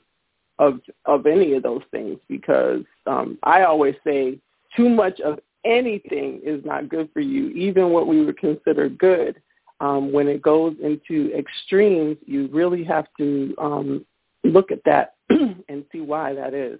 of 0.59 0.79
of 1.05 1.25
any 1.25 1.53
of 1.53 1.63
those 1.63 1.81
things 1.91 2.19
because 2.27 2.81
um 3.07 3.37
i 3.43 3.63
always 3.63 3.95
say 4.03 4.37
too 4.75 4.89
much 4.89 5.19
of 5.21 5.39
anything 5.65 6.41
is 6.43 6.63
not 6.65 6.89
good 6.89 7.09
for 7.13 7.21
you 7.21 7.49
even 7.49 7.89
what 7.89 8.07
we 8.07 8.23
would 8.23 8.37
consider 8.37 8.89
good 8.89 9.41
um, 9.83 10.13
when 10.13 10.29
it 10.29 10.41
goes 10.41 10.75
into 10.81 11.29
extremes, 11.37 12.17
you 12.25 12.47
really 12.53 12.85
have 12.85 13.05
to 13.17 13.53
um, 13.59 14.05
look 14.45 14.71
at 14.71 14.83
that 14.85 15.15
and 15.29 15.83
see 15.91 15.99
why 15.99 16.33
that 16.33 16.53
is. 16.53 16.79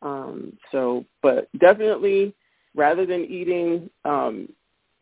Um, 0.00 0.56
so, 0.72 1.04
but 1.22 1.48
definitely, 1.58 2.34
rather 2.74 3.04
than 3.04 3.26
eating, 3.26 3.90
um, 4.06 4.48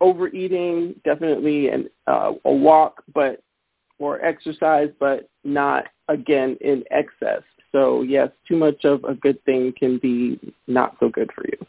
overeating, 0.00 0.96
definitely 1.04 1.68
and 1.68 1.88
uh, 2.08 2.32
a 2.44 2.52
walk, 2.52 3.04
but 3.14 3.42
or 4.00 4.20
exercise, 4.24 4.90
but 4.98 5.28
not 5.44 5.84
again 6.08 6.56
in 6.62 6.82
excess. 6.90 7.42
So 7.76 8.00
yes, 8.00 8.30
too 8.48 8.56
much 8.56 8.86
of 8.86 9.04
a 9.04 9.12
good 9.12 9.44
thing 9.44 9.74
can 9.78 9.98
be 9.98 10.40
not 10.66 10.96
so 10.98 11.10
good 11.10 11.30
for 11.34 11.44
you. 11.44 11.66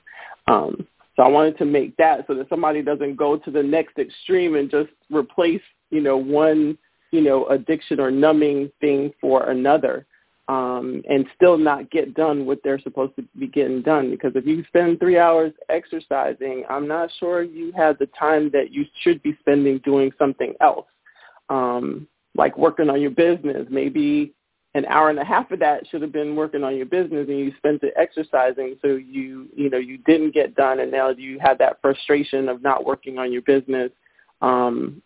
Um, 0.47 0.87
so 1.17 1.23
I 1.23 1.27
wanted 1.27 1.57
to 1.57 1.65
make 1.65 1.97
that 1.97 2.25
so 2.27 2.35
that 2.35 2.47
somebody 2.47 2.81
doesn't 2.81 3.17
go 3.17 3.35
to 3.35 3.51
the 3.51 3.61
next 3.61 3.99
extreme 3.99 4.55
and 4.55 4.71
just 4.71 4.89
replace, 5.11 5.61
you 5.89 5.99
know, 5.99 6.15
one, 6.15 6.77
you 7.11 7.19
know, 7.19 7.45
addiction 7.47 7.99
or 7.99 8.09
numbing 8.09 8.71
thing 8.79 9.11
for 9.19 9.49
another. 9.49 10.05
Um, 10.47 11.03
and 11.09 11.25
still 11.35 11.57
not 11.57 11.91
get 11.91 12.13
done 12.13 12.45
what 12.45 12.59
they're 12.63 12.79
supposed 12.79 13.17
to 13.17 13.25
be 13.37 13.47
getting 13.47 13.81
done. 13.81 14.09
Because 14.09 14.31
if 14.35 14.45
you 14.45 14.63
spend 14.69 14.97
three 14.97 15.19
hours 15.19 15.51
exercising, 15.67 16.63
I'm 16.69 16.87
not 16.87 17.09
sure 17.19 17.43
you 17.43 17.73
have 17.73 17.97
the 17.97 18.05
time 18.17 18.49
that 18.51 18.71
you 18.71 18.85
should 19.01 19.21
be 19.23 19.35
spending 19.41 19.79
doing 19.79 20.13
something 20.17 20.53
else, 20.61 20.85
um, 21.49 22.07
like 22.33 22.57
working 22.57 22.89
on 22.89 23.01
your 23.01 23.11
business. 23.11 23.67
Maybe 23.69 24.33
an 24.77 24.85
hour 24.85 25.09
and 25.09 25.17
a 25.17 25.25
half 25.25 25.49
of 25.51 25.59
that 25.59 25.87
should 25.87 26.03
have 26.03 26.11
been 26.11 26.35
working 26.35 26.63
on 26.63 26.75
your 26.75 26.85
business 26.85 27.27
and 27.27 27.39
you 27.39 27.51
spent 27.57 27.81
it 27.81 27.93
exercising 27.97 28.77
so 28.81 28.89
you 28.89 29.47
you 29.55 29.69
know 29.69 29.77
you 29.77 29.97
didn't 29.99 30.33
get 30.33 30.55
done 30.55 30.79
and 30.79 30.91
now 30.91 31.09
you 31.09 31.39
have 31.39 31.57
that 31.57 31.79
frustration 31.81 32.47
of 32.47 32.61
not 32.61 32.85
working 32.85 33.17
on 33.17 33.33
your 33.33 33.41
business 33.41 33.91
um 34.41 35.01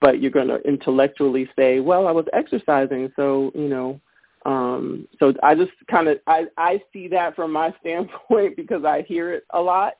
but 0.00 0.20
you're 0.20 0.32
going 0.32 0.48
to 0.48 0.60
intellectually 0.62 1.48
say 1.56 1.78
well 1.78 2.08
i 2.08 2.10
was 2.10 2.26
exercising 2.32 3.12
so 3.14 3.52
you 3.54 3.68
know 3.68 4.00
um 4.44 5.06
so 5.20 5.32
i 5.44 5.54
just 5.54 5.70
kind 5.88 6.08
of 6.08 6.18
i 6.26 6.44
i 6.58 6.82
see 6.92 7.06
that 7.06 7.36
from 7.36 7.52
my 7.52 7.72
standpoint 7.80 8.56
because 8.56 8.84
i 8.84 9.02
hear 9.02 9.32
it 9.32 9.44
a 9.50 9.60
lot. 9.60 9.94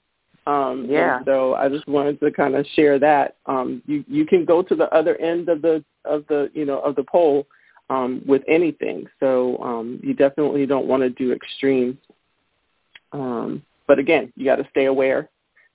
Um 0.48 0.86
yeah. 0.88 1.20
so 1.24 1.54
i 1.54 1.68
just 1.68 1.86
wanted 1.86 2.18
to 2.18 2.32
kind 2.32 2.56
of 2.56 2.66
share 2.74 2.98
that. 2.98 3.36
Um 3.46 3.82
you 3.86 4.04
you 4.08 4.26
can 4.26 4.44
go 4.44 4.60
to 4.62 4.74
the 4.74 4.92
other 4.92 5.16
end 5.20 5.48
of 5.48 5.62
the 5.62 5.84
of 6.04 6.24
the 6.28 6.50
you 6.54 6.64
know 6.64 6.80
of 6.80 6.96
the 6.96 7.04
pole 7.04 7.46
um, 7.90 8.22
with 8.26 8.42
anything. 8.48 9.06
So 9.20 9.58
um, 9.58 10.00
you 10.02 10.14
definitely 10.14 10.66
don't 10.66 10.86
want 10.86 11.02
to 11.02 11.10
do 11.10 11.32
extremes. 11.32 11.96
Um, 13.12 13.62
but 13.86 13.98
again, 13.98 14.32
you 14.36 14.44
got 14.44 14.56
to 14.56 14.68
stay 14.70 14.86
aware 14.86 15.28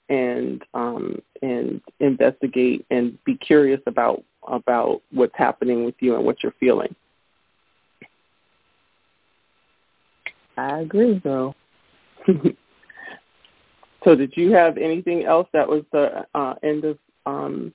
and 0.10 0.64
um, 0.74 1.22
and 1.42 1.82
investigate 2.00 2.86
and 2.90 3.18
be 3.26 3.36
curious 3.36 3.82
about 3.86 4.24
about 4.48 5.02
what's 5.12 5.36
happening 5.36 5.84
with 5.86 5.96
you 6.00 6.16
and 6.16 6.26
what 6.26 6.42
you're 6.42 6.54
feeling. 6.60 6.96
I 10.58 10.80
agree. 10.80 11.22
though. 11.24 11.54
so 14.04 14.16
did 14.16 14.34
you 14.36 14.52
have 14.54 14.78
anything 14.78 15.26
else 15.26 15.48
that 15.54 15.68
was 15.68 15.84
the 15.92 16.26
uh, 16.34 16.56
end 16.64 16.84
of 16.84 16.98
um, 17.26 17.74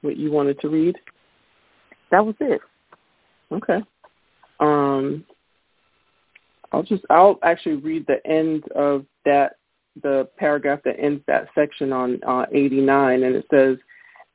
what 0.00 0.16
you 0.16 0.30
wanted 0.30 0.58
to 0.60 0.68
read? 0.68 0.96
That 2.14 2.24
was 2.24 2.36
it. 2.38 2.60
Okay. 3.50 3.82
Um, 4.60 5.24
I'll 6.70 6.84
just 6.84 7.02
I'll 7.10 7.40
actually 7.42 7.74
read 7.74 8.06
the 8.06 8.24
end 8.24 8.70
of 8.72 9.04
that 9.24 9.56
the 10.00 10.28
paragraph 10.36 10.80
that 10.84 10.98
ends 10.98 11.22
that 11.26 11.48
section 11.56 11.92
on 11.92 12.20
uh, 12.24 12.46
89, 12.52 13.24
and 13.24 13.34
it 13.34 13.46
says, 13.52 13.78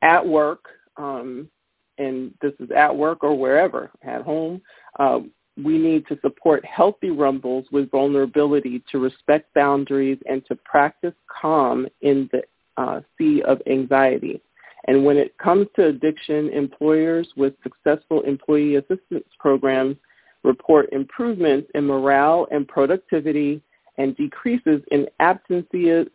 "At 0.02 0.26
work, 0.26 0.66
um, 0.98 1.48
and 1.96 2.34
this 2.42 2.52
is 2.60 2.70
at 2.70 2.94
work 2.94 3.24
or 3.24 3.34
wherever, 3.34 3.90
at 4.02 4.22
home, 4.22 4.60
uh, 4.98 5.20
we 5.56 5.78
need 5.78 6.06
to 6.08 6.18
support 6.20 6.62
healthy 6.66 7.10
rumbles 7.10 7.64
with 7.72 7.90
vulnerability 7.90 8.82
to 8.92 8.98
respect 8.98 9.54
boundaries 9.54 10.18
and 10.28 10.44
to 10.46 10.54
practice 10.54 11.14
calm 11.28 11.86
in 12.02 12.28
the 12.30 12.42
uh, 12.76 13.00
sea 13.16 13.42
of 13.42 13.62
anxiety. 13.66 14.42
And 14.86 15.04
when 15.04 15.16
it 15.16 15.36
comes 15.38 15.66
to 15.76 15.86
addiction, 15.86 16.48
employers 16.50 17.28
with 17.36 17.54
successful 17.62 18.22
employee 18.22 18.76
assistance 18.76 19.26
programs 19.38 19.96
report 20.42 20.88
improvements 20.92 21.70
in 21.74 21.86
morale 21.86 22.46
and 22.50 22.66
productivity 22.66 23.62
and 23.98 24.16
decreases 24.16 24.80
in 24.90 25.06
absenteeism, 25.20 26.08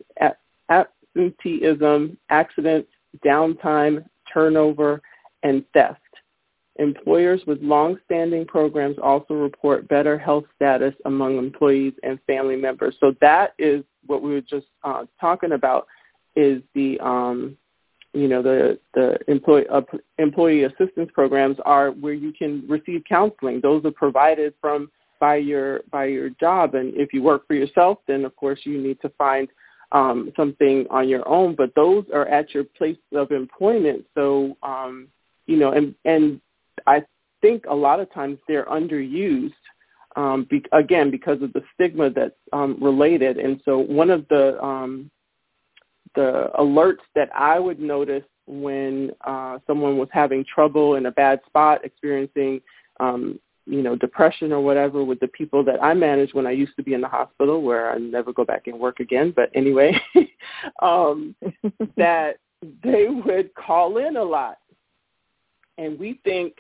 accidents, 2.29 2.89
downtime, 3.23 4.03
turnover, 4.33 5.01
and 5.43 5.63
theft. 5.73 5.99
Employers 6.77 7.41
with 7.47 7.61
long-standing 7.61 8.45
programs 8.45 8.97
also 9.01 9.33
report 9.35 9.87
better 9.87 10.17
health 10.17 10.43
status 10.55 10.93
among 11.05 11.37
employees 11.37 11.93
and 12.03 12.19
family 12.27 12.55
members. 12.55 12.95
So 12.99 13.13
that 13.21 13.53
is 13.57 13.83
what 14.07 14.21
we 14.21 14.31
were 14.31 14.41
just 14.41 14.67
uh, 14.83 15.05
talking 15.21 15.53
about 15.53 15.87
is 16.35 16.61
the 16.73 16.99
um, 16.99 17.55
you 18.15 18.27
know 18.27 18.41
the 18.41 18.79
the 18.93 19.17
employee 19.27 19.67
uh, 19.67 19.81
employee 20.17 20.63
assistance 20.63 21.09
programs 21.13 21.57
are 21.65 21.91
where 21.91 22.13
you 22.13 22.31
can 22.31 22.63
receive 22.67 23.03
counseling. 23.07 23.59
Those 23.61 23.83
are 23.85 23.91
provided 23.91 24.53
from 24.61 24.89
by 25.19 25.35
your 25.35 25.81
by 25.91 26.05
your 26.05 26.29
job, 26.29 26.75
and 26.75 26.93
if 26.95 27.13
you 27.13 27.21
work 27.21 27.45
for 27.47 27.53
yourself, 27.53 27.99
then 28.07 28.25
of 28.25 28.35
course 28.35 28.59
you 28.63 28.81
need 28.81 29.01
to 29.01 29.09
find 29.09 29.47
um, 29.91 30.31
something 30.35 30.85
on 30.89 31.09
your 31.09 31.27
own. 31.27 31.55
But 31.55 31.75
those 31.75 32.05
are 32.13 32.27
at 32.27 32.53
your 32.53 32.63
place 32.63 32.97
of 33.13 33.31
employment. 33.31 34.05
So 34.15 34.57
um, 34.63 35.09
you 35.45 35.57
know, 35.57 35.71
and 35.71 35.93
and 36.05 36.39
I 36.87 37.03
think 37.41 37.65
a 37.67 37.75
lot 37.75 37.99
of 37.99 38.11
times 38.13 38.39
they're 38.47 38.65
underused 38.65 39.53
um, 40.15 40.47
be, 40.49 40.63
again 40.71 41.11
because 41.11 41.41
of 41.41 41.53
the 41.53 41.63
stigma 41.73 42.09
that's 42.09 42.33
um, 42.53 42.77
related. 42.81 43.37
And 43.37 43.61
so 43.65 43.77
one 43.77 44.09
of 44.09 44.27
the 44.29 44.61
um, 44.63 45.11
the 46.15 46.49
alerts 46.59 47.03
that 47.15 47.29
I 47.35 47.59
would 47.59 47.79
notice 47.79 48.23
when 48.47 49.11
uh, 49.25 49.59
someone 49.67 49.97
was 49.97 50.09
having 50.11 50.45
trouble 50.45 50.95
in 50.95 51.05
a 51.07 51.11
bad 51.11 51.41
spot, 51.45 51.83
experiencing 51.83 52.61
um, 52.99 53.39
you 53.65 53.81
know 53.81 53.95
depression 53.95 54.51
or 54.51 54.61
whatever 54.61 55.03
with 55.03 55.19
the 55.19 55.27
people 55.27 55.63
that 55.63 55.83
I 55.83 55.93
managed 55.93 56.33
when 56.33 56.47
I 56.47 56.51
used 56.51 56.75
to 56.77 56.83
be 56.83 56.93
in 56.93 57.01
the 57.01 57.07
hospital, 57.07 57.61
where 57.61 57.91
I 57.91 57.97
never 57.97 58.31
go 58.31 58.45
back 58.45 58.67
and 58.67 58.79
work 58.79 58.99
again. 58.99 59.33
But 59.35 59.49
anyway, 59.53 59.99
um, 60.81 61.35
that 61.97 62.37
they 62.83 63.07
would 63.07 63.53
call 63.55 63.97
in 63.97 64.17
a 64.17 64.23
lot, 64.23 64.57
and 65.77 65.99
we 65.99 66.19
think 66.23 66.55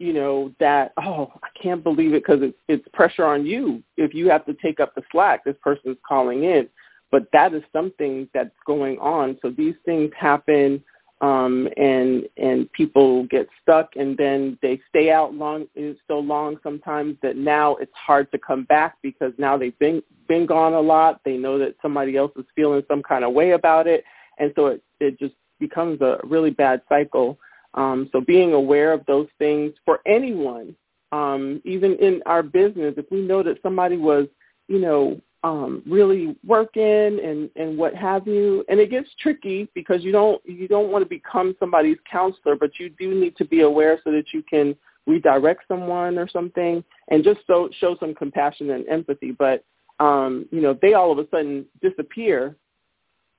you 0.00 0.14
know, 0.14 0.50
that, 0.58 0.94
oh, 0.96 1.30
I 1.42 1.48
can't 1.62 1.84
believe 1.84 2.14
it 2.14 2.24
because 2.24 2.40
it's, 2.42 2.56
it's 2.68 2.88
pressure 2.94 3.26
on 3.26 3.44
you. 3.44 3.82
If 3.98 4.14
you 4.14 4.30
have 4.30 4.46
to 4.46 4.54
take 4.54 4.80
up 4.80 4.94
the 4.94 5.02
slack, 5.12 5.44
this 5.44 5.56
person's 5.62 5.98
calling 6.08 6.44
in. 6.44 6.70
But 7.10 7.26
that 7.32 7.54
is 7.54 7.62
something 7.72 8.28
that's 8.32 8.54
going 8.66 8.98
on. 8.98 9.38
So 9.42 9.50
these 9.50 9.74
things 9.84 10.10
happen 10.18 10.82
um, 11.20 11.68
and 11.76 12.26
and 12.38 12.70
people 12.72 13.24
get 13.26 13.48
stuck 13.60 13.90
and 13.96 14.16
then 14.16 14.58
they 14.62 14.80
stay 14.88 15.10
out 15.10 15.34
long 15.34 15.66
so 16.08 16.18
long 16.18 16.56
sometimes 16.62 17.16
that 17.22 17.36
now 17.36 17.76
it's 17.76 17.92
hard 17.94 18.30
to 18.32 18.38
come 18.38 18.64
back 18.64 18.96
because 19.02 19.32
now 19.36 19.56
they've 19.58 19.78
been 19.78 20.02
been 20.28 20.46
gone 20.46 20.72
a 20.72 20.80
lot. 20.80 21.20
They 21.24 21.36
know 21.36 21.58
that 21.58 21.76
somebody 21.82 22.16
else 22.16 22.32
is 22.36 22.46
feeling 22.56 22.82
some 22.88 23.02
kind 23.02 23.24
of 23.24 23.34
way 23.34 23.50
about 23.50 23.86
it, 23.86 24.04
and 24.38 24.52
so 24.56 24.68
it 24.68 24.82
it 24.98 25.18
just 25.18 25.34
becomes 25.58 26.00
a 26.00 26.18
really 26.24 26.50
bad 26.50 26.80
cycle. 26.88 27.38
Um, 27.74 28.08
so 28.12 28.20
being 28.20 28.54
aware 28.54 28.92
of 28.92 29.04
those 29.06 29.28
things 29.38 29.74
for 29.84 30.00
anyone, 30.06 30.74
um, 31.12 31.60
even 31.64 31.96
in 31.96 32.22
our 32.26 32.42
business, 32.42 32.94
if 32.96 33.06
we 33.10 33.20
know 33.20 33.42
that 33.42 33.62
somebody 33.62 33.96
was, 33.96 34.26
you 34.68 34.78
know, 34.80 35.20
um, 35.42 35.82
really 35.86 36.36
working 36.46 36.82
and, 36.82 37.50
and 37.56 37.78
what 37.78 37.94
have 37.94 38.26
you, 38.26 38.64
and 38.68 38.78
it 38.78 38.90
gets 38.90 39.08
tricky 39.18 39.68
because 39.74 40.02
you 40.02 40.12
don't 40.12 40.40
you 40.44 40.68
don't 40.68 40.90
want 40.90 41.02
to 41.02 41.08
become 41.08 41.56
somebody's 41.58 41.98
counselor, 42.10 42.56
but 42.56 42.78
you 42.78 42.90
do 42.90 43.14
need 43.14 43.36
to 43.36 43.44
be 43.44 43.62
aware 43.62 43.98
so 44.04 44.10
that 44.10 44.32
you 44.32 44.42
can 44.42 44.76
redirect 45.06 45.62
someone 45.66 46.18
or 46.18 46.28
something, 46.28 46.84
and 47.08 47.24
just 47.24 47.40
so 47.46 47.70
show 47.80 47.96
some 47.98 48.14
compassion 48.14 48.70
and 48.70 48.86
empathy. 48.88 49.32
But 49.32 49.64
um, 49.98 50.46
you 50.50 50.60
know, 50.60 50.78
they 50.80 50.94
all 50.94 51.12
of 51.12 51.18
a 51.18 51.28
sudden 51.30 51.66
disappear 51.80 52.56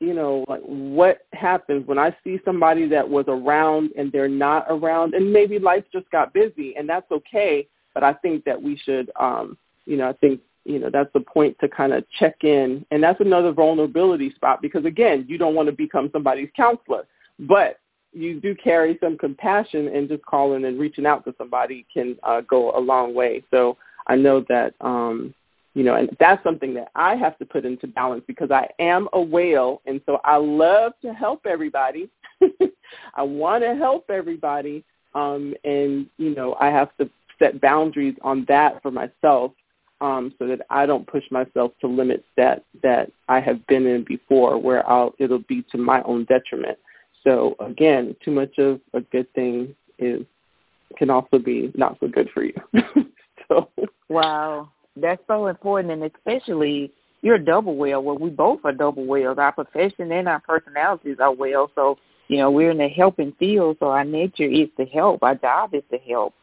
you 0.02 0.16
know, 0.16 0.44
like 0.50 0.62
what 0.64 1.28
happens 1.32 1.86
when 1.86 2.00
I 2.00 2.14
see 2.24 2.40
somebody 2.44 2.88
that 2.88 3.08
was 3.08 3.26
around 3.28 3.92
and 3.96 4.12
they're 4.12 4.28
not 4.28 4.66
around 4.68 5.14
and 5.14 5.32
maybe 5.32 5.60
life 5.60 5.84
just 5.94 6.10
got 6.10 6.34
busy 6.34 6.76
and 6.76 6.90
that's 6.90 7.10
okay. 7.12 7.68
But 7.94 8.04
I 8.04 8.14
think 8.14 8.44
that 8.46 8.60
we 8.60 8.76
should, 8.78 9.12
um, 9.20 9.58
you 9.86 9.98
know, 9.98 10.10
I 10.10 10.14
think, 10.14 10.42
you 10.66 10.80
know, 10.80 10.90
that's 10.92 11.12
the 11.14 11.20
point 11.20 11.58
to 11.60 11.68
kind 11.68 11.94
of 11.94 12.04
check 12.20 12.44
in. 12.44 12.86
And 12.92 13.04
that's 13.04 13.20
another 13.20 13.52
vulnerability 13.52 14.32
spot 14.36 14.62
because 14.62 14.86
again, 14.86 15.26
you 15.28 15.38
don't 15.38 15.56
want 15.56 15.68
to 15.68 15.74
become 15.74 16.10
somebody's 16.14 16.50
counselor, 16.56 17.06
but 17.40 17.80
you 18.14 18.40
do 18.40 18.56
carry 18.56 18.98
some 19.02 19.18
compassion 19.18 19.88
and 19.88 20.10
just 20.10 20.26
calling 20.26 20.66
and 20.66 20.80
reaching 20.80 21.06
out 21.06 21.24
to 21.26 21.34
somebody 21.38 21.86
can 21.94 22.18
uh, 22.24 22.42
go 22.42 22.78
a 22.78 22.80
long 22.80 23.14
way. 23.14 23.44
So 23.52 23.78
I 24.08 24.16
know 24.16 24.44
that, 24.50 24.74
um, 24.82 25.34
you 25.74 25.84
know, 25.84 25.96
and 25.96 26.16
that's 26.20 26.44
something 26.44 26.74
that 26.74 26.90
I 26.96 27.16
have 27.16 27.38
to 27.38 27.46
put 27.46 27.66
into 27.66 27.88
balance 27.88 28.24
because 28.28 28.52
I 28.52 28.68
am 28.80 29.08
a 29.14 29.22
whale, 29.22 29.82
and 29.86 30.02
so 30.06 30.20
I 30.26 30.36
love 30.36 30.92
to 31.02 31.14
help 31.14 31.46
everybody. 31.46 32.10
I 33.16 33.24
want 33.24 33.64
to 33.64 33.76
help 33.76 34.10
everybody, 34.10 34.84
um, 35.16 35.54
and 35.64 36.08
you 36.18 36.36
know, 36.36 36.58
I 36.60 36.68
have 36.68 36.90
to 36.98 37.10
set 37.40 37.62
boundaries 37.62 38.16
on 38.22 38.46
that 38.50 38.82
for 38.82 38.92
myself, 38.92 39.54
um, 40.02 40.34
so 40.38 40.48
that 40.48 40.62
I 40.70 40.86
don't 40.86 41.08
push 41.08 41.24
myself 41.32 41.72
to 41.82 41.88
limits 41.88 42.26
that 42.36 42.66
that 42.84 43.12
I 43.30 43.40
have 43.40 43.66
been 43.68 43.88
in 43.88 44.04
before, 44.04 44.58
where 44.58 44.88
I'll 44.90 45.14
it'll 45.20 45.40
be 45.40 45.64
to 45.72 45.78
my 45.78 46.02
own 46.04 46.26
detriment. 46.26 46.78
So 47.24 47.56
again, 47.60 48.16
too 48.26 48.32
much 48.32 48.58
of 48.58 48.82
a 48.94 49.02
good 49.02 49.32
thing 49.34 49.76
is 50.00 50.26
can 50.98 51.10
also 51.10 51.38
be 51.40 51.72
not 51.76 51.98
so 52.00 52.08
good 52.08 52.30
for 52.34 52.44
you. 52.44 52.54
so 53.48 53.70
wow 54.10 54.70
that's 54.96 55.22
so 55.28 55.48
important, 55.48 55.94
and 55.94 56.12
especially 56.16 56.92
you're 57.22 57.36
a 57.36 57.44
double 57.44 57.76
whale. 57.76 58.04
Well, 58.04 58.18
we 58.18 58.30
both 58.30 58.60
are 58.64 58.74
double 58.74 59.06
whales. 59.06 59.38
Our 59.38 59.52
profession 59.52 60.12
and 60.12 60.28
our 60.28 60.40
personalities 60.40 61.18
are 61.20 61.34
whales. 61.34 61.70
So 61.76 61.98
you 62.28 62.38
know 62.38 62.52
we're 62.52 62.72
in 62.72 62.78
the 62.78 62.90
helping 62.90 63.34
field. 63.34 63.78
So 63.80 63.88
our 63.88 64.04
nature 64.04 64.50
is 64.50 64.70
to 64.78 64.86
help. 64.86 65.24
Our 65.24 65.36
job 65.36 65.74
is 65.74 65.84
to 65.92 65.98
help, 65.98 66.34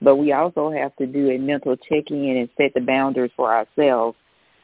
but 0.00 0.16
we 0.16 0.32
also 0.32 0.70
have 0.70 0.94
to 0.96 1.06
do 1.06 1.30
a 1.30 1.38
mental 1.38 1.76
check-in 1.76 2.36
and 2.36 2.48
set 2.56 2.72
the 2.74 2.80
boundaries 2.80 3.32
for 3.36 3.52
ourselves 3.52 4.16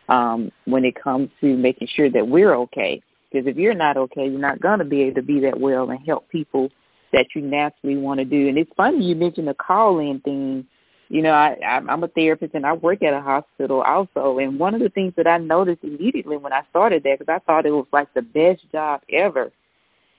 um, 0.09 0.51
when 0.65 0.85
it 0.85 1.01
comes 1.01 1.29
to 1.41 1.57
making 1.57 1.89
sure 1.95 2.11
that 2.11 2.27
we're 2.27 2.55
okay. 2.55 3.03
Because 3.31 3.47
if 3.47 3.57
you're 3.57 3.75
not 3.75 3.97
okay, 3.97 4.27
you're 4.27 4.39
not 4.39 4.61
going 4.61 4.79
to 4.79 4.85
be 4.85 5.03
able 5.03 5.17
to 5.17 5.23
be 5.23 5.41
that 5.41 5.59
well 5.59 5.91
and 5.91 6.01
help 6.07 6.29
people 6.29 6.71
that 7.13 7.27
you 7.35 7.43
naturally 7.43 7.97
want 7.97 8.19
to 8.19 8.25
do. 8.25 8.49
And 8.49 8.57
it's 8.57 8.71
funny 8.77 9.05
you 9.05 9.15
mentioned 9.15 9.49
the 9.49 9.55
call-in 9.55 10.21
thing 10.21 10.67
you 11.09 11.23
know, 11.23 11.33
I, 11.33 11.57
I'm 11.65 12.03
a 12.03 12.09
therapist 12.09 12.55
and 12.55 12.67
I 12.67 12.73
work 12.73 13.03
at 13.03 13.15
a 13.15 13.21
hospital 13.21 13.83
also. 13.83 14.39
And 14.39 14.59
one 14.59 14.75
of 14.75 14.81
the 14.81 14.89
things 14.89 15.13
that 15.17 15.27
I 15.27 15.39
noticed 15.39 15.85
immediately 15.85 16.37
when 16.37 16.53
I 16.53 16.63
started 16.71 17.03
there, 17.03 17.17
because 17.17 17.33
I 17.33 17.39
thought 17.47 17.67
it 17.67 17.71
was 17.71 17.87
like 17.93 18.13
the 18.15 18.23
best 18.23 18.63
job 18.73 19.03
ever, 19.13 19.53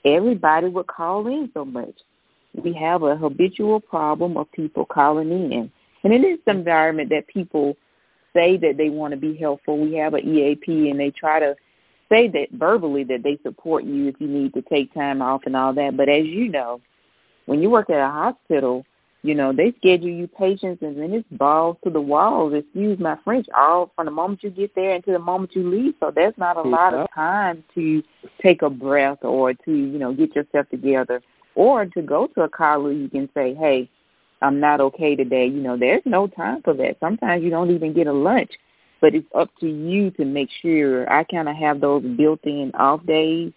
everybody 0.06 0.70
would 0.70 0.88
call 0.88 1.28
in 1.28 1.50
so 1.54 1.66
much. 1.66 1.94
We 2.64 2.74
have 2.74 3.04
a 3.04 3.16
habitual 3.16 3.80
problem 3.80 4.38
of 4.38 4.52
people 4.52 4.86
calling 4.86 5.32
in. 5.32 5.72
And 6.04 6.14
in 6.14 6.22
this 6.22 6.40
environment 6.48 7.10
that 7.10 7.28
people 7.28 7.76
say 8.34 8.58
that 8.58 8.78
they 8.78 8.90
want 8.90 9.12
to 9.12 9.18
be 9.18 9.36
helpful, 9.36 9.78
we 9.78 9.94
have 9.96 10.14
an 10.14 10.28
EAP 10.28 10.90
and 10.90 11.00
they 11.00 11.12
try 11.12 11.40
to 11.40 11.56
say 12.10 12.28
that 12.30 12.48
verbally 12.54 13.04
that 13.06 13.24
they 13.24 13.38
support 13.44 13.84
you 13.84 14.08
if 14.08 14.16
you 14.20 14.28
need 14.28 14.54
to 14.54 14.62
take 14.62 14.94
time 14.94 15.22
off 15.22 15.42
and 15.46 15.56
all 15.56 15.74
that. 15.74 15.98
But 15.98 16.10
as 16.10 16.26
you 16.26 16.50
know, 16.50 16.82
when 17.46 17.62
you 17.62 17.70
work 17.70 17.90
at 17.90 18.00
a 18.00 18.12
hospital, 18.12 18.86
you 19.24 19.34
know, 19.34 19.52
they 19.52 19.74
schedule 19.78 20.10
you 20.10 20.28
patients 20.28 20.82
and 20.82 20.98
then 20.98 21.14
it's 21.14 21.28
balls 21.32 21.78
to 21.84 21.90
the 21.90 22.00
walls, 22.00 22.54
excuse 22.54 23.00
my 23.00 23.18
French, 23.24 23.48
all 23.56 23.92
from 23.96 24.06
the 24.06 24.12
moment 24.12 24.44
you 24.44 24.50
get 24.50 24.74
there 24.76 24.96
until 24.96 25.14
the 25.14 25.20
moment 25.20 25.56
you 25.56 25.68
leave. 25.68 25.96
So 26.00 26.12
there's 26.14 26.38
not 26.38 26.56
a 26.56 26.62
lot 26.62 26.94
of 26.94 27.08
time 27.14 27.64
to 27.76 28.04
take 28.42 28.62
a 28.62 28.70
breath 28.70 29.20
or 29.24 29.54
to, 29.54 29.72
you 29.72 29.98
know, 29.98 30.14
get 30.14 30.36
yourself 30.36 30.70
together 30.70 31.22
or 31.58 31.86
to 31.86 32.02
go 32.02 32.28
to 32.28 32.44
a 32.44 32.50
colleague 32.50 33.12
can 33.12 33.30
say, 33.34 33.54
hey, 33.56 33.90
I'm 34.42 34.60
not 34.60 34.80
okay 34.82 35.16
today. 35.16 35.48
You 35.48 35.62
know, 35.62 35.78
there's 35.78 36.04
no 36.06 36.28
time 36.28 36.62
for 36.64 36.74
that. 36.76 36.98
Sometimes 37.00 37.44
you 37.44 37.50
don't 37.50 37.72
even 37.72 37.94
get 37.94 38.08
a 38.08 38.14
lunch, 38.14 38.52
but 39.02 39.16
it's 39.16 39.28
up 39.36 39.50
to 39.60 39.68
you 39.68 40.12
to 40.12 40.26
make 40.26 40.50
sure 40.62 41.12
I 41.12 41.24
kind 41.24 41.50
of 41.50 41.56
have 41.56 41.82
those 41.82 42.04
built-in 42.04 42.72
off 42.76 43.06
days 43.06 43.52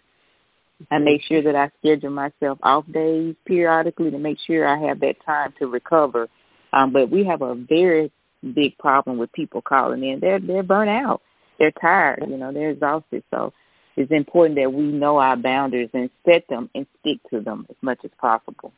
I 0.91 0.99
make 0.99 1.23
sure 1.23 1.43
that 1.43 1.57
I 1.57 1.71
schedule 1.79 2.11
myself 2.11 2.59
off 2.63 2.85
days 2.93 3.35
periodically 3.47 4.11
to 4.11 4.19
make 4.19 4.39
sure 4.47 4.67
I 4.67 4.79
have 4.87 5.01
that 5.01 5.17
time 5.25 5.53
to 5.59 5.67
recover. 5.67 6.29
Um, 6.73 6.93
but 6.93 7.11
we 7.11 7.25
have 7.25 7.43
a 7.43 7.55
very 7.55 8.11
big 8.55 8.79
problem 8.79 9.19
with 9.19 9.33
people 9.33 9.61
calling 9.61 10.03
in. 10.03 10.21
They're 10.21 10.41
they're 10.41 10.63
burnt 10.63 10.91
out. 10.91 11.21
They're 11.59 11.73
tired. 11.73 12.25
You 12.27 12.39
know, 12.39 12.53
they're 12.53 12.71
exhausted. 12.71 13.23
So 13.31 13.53
it's 13.97 14.13
important 14.13 14.57
that 14.57 14.73
we 14.73 14.85
know 14.85 15.19
our 15.19 15.37
boundaries 15.37 15.91
and 15.93 16.11
set 16.25 16.47
them 16.49 16.71
and 16.75 16.87
stick 17.01 17.19
to 17.31 17.41
them 17.41 17.67
as 17.69 17.77
much 17.83 17.99
as 18.05 18.11
possible. 18.21 18.73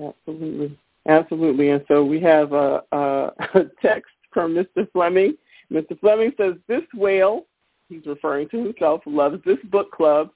Absolutely, 0.00 0.78
absolutely. 1.08 1.70
And 1.70 1.84
so 1.88 2.04
we 2.04 2.20
have 2.20 2.52
a, 2.52 2.82
a 2.92 3.30
text 3.82 4.10
from 4.32 4.54
Mr. 4.54 4.90
Fleming. 4.92 5.36
Mr. 5.70 5.98
Fleming 6.00 6.32
says 6.36 6.54
this 6.68 6.82
whale, 6.94 7.46
he's 7.88 8.06
referring 8.06 8.48
to 8.50 8.64
himself, 8.64 9.02
loves 9.06 9.42
this 9.44 9.58
book 9.70 9.90
club 9.90 10.30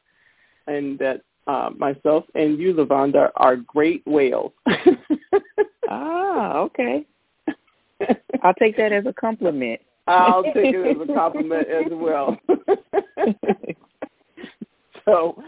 and 0.67 0.99
that 0.99 1.23
uh, 1.47 1.71
myself 1.77 2.25
and 2.35 2.59
you, 2.59 2.75
Lavonda, 2.75 3.31
are 3.37 3.57
great 3.57 4.03
whales. 4.07 4.53
ah, 5.89 6.59
okay. 6.59 7.07
I'll 8.43 8.55
take 8.55 8.77
that 8.77 8.93
as 8.93 9.07
a 9.07 9.13
compliment. 9.13 9.81
I'll 10.07 10.43
take 10.43 10.75
it 10.75 10.97
as 10.97 11.09
a 11.09 11.13
compliment 11.13 11.69
as 11.69 11.87
well. 11.91 12.39
so, 15.05 15.43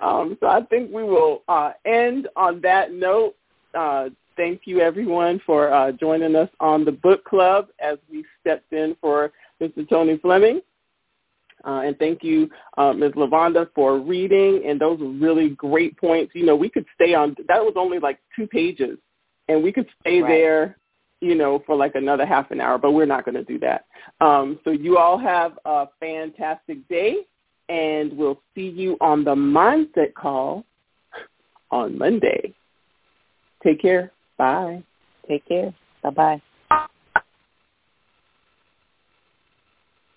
um, 0.00 0.36
so 0.40 0.46
I 0.46 0.62
think 0.68 0.92
we 0.92 1.02
will 1.02 1.42
uh, 1.48 1.72
end 1.84 2.28
on 2.36 2.60
that 2.62 2.92
note. 2.92 3.34
Uh, 3.74 4.08
thank 4.36 4.62
you, 4.64 4.80
everyone, 4.80 5.40
for 5.46 5.72
uh, 5.72 5.92
joining 5.92 6.36
us 6.36 6.48
on 6.60 6.84
the 6.84 6.92
book 6.92 7.24
club 7.24 7.68
as 7.78 7.98
we 8.10 8.24
stepped 8.40 8.72
in 8.72 8.96
for 9.00 9.32
Mr. 9.60 9.88
Tony 9.88 10.18
Fleming. 10.18 10.60
Uh, 11.66 11.80
and 11.80 11.98
thank 11.98 12.22
you, 12.22 12.50
uh, 12.76 12.92
Ms. 12.92 13.12
Lavonda, 13.12 13.68
for 13.74 13.98
reading. 13.98 14.64
And 14.66 14.78
those 14.78 15.00
were 15.00 15.08
really 15.08 15.50
great 15.50 15.96
points. 15.96 16.34
You 16.34 16.44
know, 16.44 16.56
we 16.56 16.68
could 16.68 16.84
stay 16.94 17.14
on, 17.14 17.34
that 17.48 17.64
was 17.64 17.72
only 17.76 17.98
like 17.98 18.18
two 18.36 18.46
pages. 18.46 18.98
And 19.48 19.62
we 19.62 19.72
could 19.72 19.86
stay 20.00 20.20
right. 20.20 20.28
there, 20.28 20.76
you 21.24 21.34
know, 21.34 21.62
for 21.66 21.76
like 21.76 21.94
another 21.94 22.26
half 22.26 22.50
an 22.50 22.60
hour, 22.60 22.78
but 22.78 22.92
we're 22.92 23.06
not 23.06 23.24
going 23.24 23.34
to 23.34 23.44
do 23.44 23.58
that. 23.60 23.86
Um, 24.20 24.58
so 24.64 24.70
you 24.70 24.98
all 24.98 25.18
have 25.18 25.58
a 25.64 25.86
fantastic 26.00 26.86
day. 26.88 27.26
And 27.70 28.14
we'll 28.18 28.42
see 28.54 28.68
you 28.68 28.98
on 29.00 29.24
the 29.24 29.34
Mindset 29.34 30.12
Call 30.12 30.66
on 31.70 31.96
Monday. 31.96 32.52
Take 33.62 33.80
care. 33.80 34.12
Bye. 34.36 34.82
Take 35.26 35.48
care. 35.48 35.74
Bye-bye. 36.02 36.42